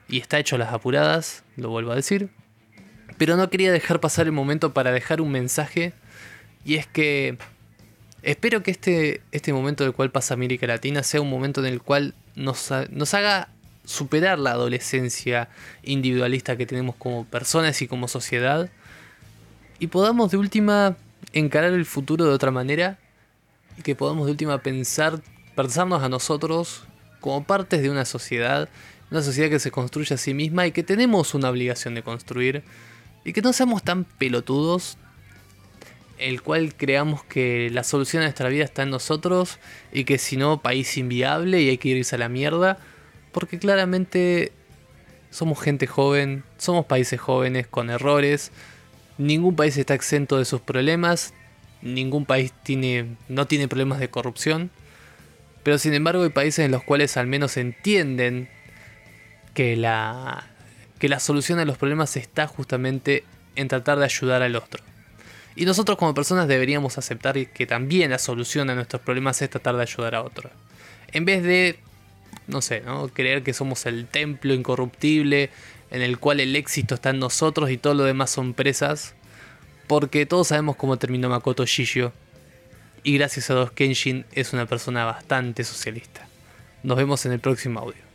y 0.10 0.20
está 0.20 0.40
hecho 0.40 0.56
a 0.56 0.60
las 0.60 0.74
apuradas, 0.74 1.44
lo 1.56 1.70
vuelvo 1.70 1.92
a 1.92 1.96
decir. 1.96 2.30
Pero 3.18 3.38
no 3.38 3.50
quería 3.50 3.72
dejar 3.72 4.00
pasar 4.00 4.26
el 4.26 4.32
momento 4.32 4.74
para 4.74 4.92
dejar 4.92 5.22
un 5.22 5.32
mensaje 5.32 5.94
y 6.66 6.76
es 6.76 6.88
que 6.88 7.38
espero 8.22 8.64
que 8.64 8.72
este, 8.72 9.22
este 9.32 9.54
momento 9.54 9.84
del 9.84 9.94
cual 9.94 10.12
pasa 10.12 10.34
América 10.34 10.68
Latina 10.68 11.04
sea 11.04 11.22
un 11.22 11.30
momento 11.30 11.60
en 11.60 11.72
el 11.72 11.82
cual 11.82 12.14
nos, 12.36 12.70
nos 12.90 13.14
haga 13.14 13.50
superar 13.86 14.40
la 14.40 14.52
adolescencia 14.52 15.50
individualista 15.84 16.56
que 16.56 16.66
tenemos 16.66 16.96
como 16.96 17.26
personas 17.26 17.82
y 17.82 17.88
como 17.88 18.08
sociedad 18.08 18.70
y 19.80 19.88
podamos 19.88 20.32
de 20.32 20.38
última 20.38 20.96
encarar 21.34 21.74
el 21.74 21.86
futuro 21.86 22.26
de 22.26 22.32
otra 22.32 22.52
manera 22.52 22.98
y 23.78 23.82
que 23.82 23.96
podamos 23.96 24.26
de 24.26 24.32
última 24.32 24.60
pensar, 24.60 25.22
pensarnos 25.56 26.02
a 26.02 26.10
nosotros 26.10 26.84
como 27.20 27.44
partes 27.44 27.82
de 27.82 27.90
una 27.90 28.06
sociedad, 28.06 28.70
una 29.12 29.22
sociedad 29.22 29.50
que 29.50 29.60
se 29.60 29.72
construye 29.72 30.14
a 30.16 30.18
sí 30.18 30.34
misma 30.34 30.68
y 30.68 30.72
que 30.72 30.84
tenemos 30.84 31.34
una 31.34 31.50
obligación 31.50 31.96
de 31.96 32.04
construir 32.04 32.64
y 33.26 33.34
que 33.34 33.42
no 33.42 33.52
seamos 33.52 33.84
tan 33.84 34.06
pelotudos 34.06 34.98
el 36.24 36.42
cual 36.42 36.74
creamos 36.76 37.24
que 37.24 37.70
la 37.72 37.84
solución 37.84 38.24
a 38.24 38.26
nuestra 38.26 38.48
vida 38.48 38.64
está 38.64 38.84
en 38.84 38.90
nosotros 38.90 39.60
y 39.92 40.06
que 40.06 40.18
si 40.18 40.38
no, 40.38 40.62
país 40.62 40.98
inviable 40.98 41.62
y 41.62 41.70
hay 41.70 41.78
que 41.78 41.90
irse 41.90 42.16
a 42.16 42.20
la 42.20 42.30
mierda, 42.30 42.78
porque 43.34 43.60
claramente 43.60 44.54
somos 45.32 45.60
gente 45.60 45.86
joven, 45.86 46.44
somos 46.58 46.86
países 46.86 47.20
jóvenes 47.20 47.68
con 47.68 47.90
errores, 47.90 48.52
ningún 49.18 49.56
país 49.58 49.76
está 49.76 49.96
exento 49.96 50.38
de 50.38 50.46
sus 50.46 50.62
problemas, 50.62 51.34
ningún 51.82 52.26
país 52.26 52.54
tiene, 52.64 53.18
no 53.28 53.46
tiene 53.46 53.68
problemas 53.68 54.00
de 54.00 54.10
corrupción, 54.10 54.72
pero 55.64 55.78
sin 55.78 55.94
embargo 55.94 56.24
hay 56.24 56.30
países 56.30 56.66
en 56.66 56.72
los 56.72 56.84
cuales 56.84 57.18
al 57.18 57.28
menos 57.28 57.58
entienden 57.58 58.50
que 59.54 59.76
la, 59.76 60.48
que 61.00 61.10
la 61.10 61.20
solución 61.20 61.60
a 61.60 61.66
los 61.66 61.78
problemas 61.78 62.16
está 62.16 62.48
justamente 62.48 63.26
en 63.56 63.68
tratar 63.68 64.00
de 64.00 64.06
ayudar 64.06 64.42
al 64.42 64.56
otro. 64.56 64.84
Y 65.56 65.66
nosotros 65.66 65.98
como 65.98 66.14
personas 66.14 66.48
deberíamos 66.48 66.98
aceptar 66.98 67.48
que 67.48 67.66
también 67.68 68.12
la 68.12 68.20
solución 68.20 68.70
a 68.70 68.76
nuestros 68.76 69.02
problemas 69.02 69.42
es 69.42 69.50
tratar 69.50 69.76
de 69.76 69.84
ayudar 69.84 70.16
a 70.16 70.24
otro. 70.24 70.50
En 71.12 71.26
vez 71.26 71.44
de, 71.44 71.80
no 72.48 72.62
sé, 72.62 72.82
¿no? 72.82 73.08
creer 73.10 73.44
que 73.44 73.54
somos 73.54 73.86
el 73.86 74.08
templo 74.08 74.54
incorruptible 74.54 75.52
en 75.92 76.02
el 76.02 76.18
cual 76.18 76.40
el 76.40 76.56
éxito 76.56 76.96
está 76.96 77.12
en 77.12 77.20
nosotros 77.20 77.70
y 77.70 77.78
todo 77.78 77.94
lo 77.94 78.04
demás 78.04 78.32
son 78.32 78.54
presas. 78.54 79.14
Porque 79.88 80.26
todos 80.26 80.48
sabemos 80.48 80.76
cómo 80.76 80.98
terminó 80.98 81.30
Makoto 81.30 81.66
Shishio. 81.66 82.14
Y 83.04 83.18
gracias 83.18 83.50
a 83.50 83.54
Dos 83.54 83.72
Kenshin 83.72 84.26
es 84.32 84.54
una 84.54 84.66
persona 84.66 85.06
bastante 85.06 85.64
socialista. 85.64 86.26
Nos 86.84 86.98
vemos 86.98 87.26
en 87.26 87.34
el 87.34 87.40
próximo 87.40 87.82
audio. 87.82 88.13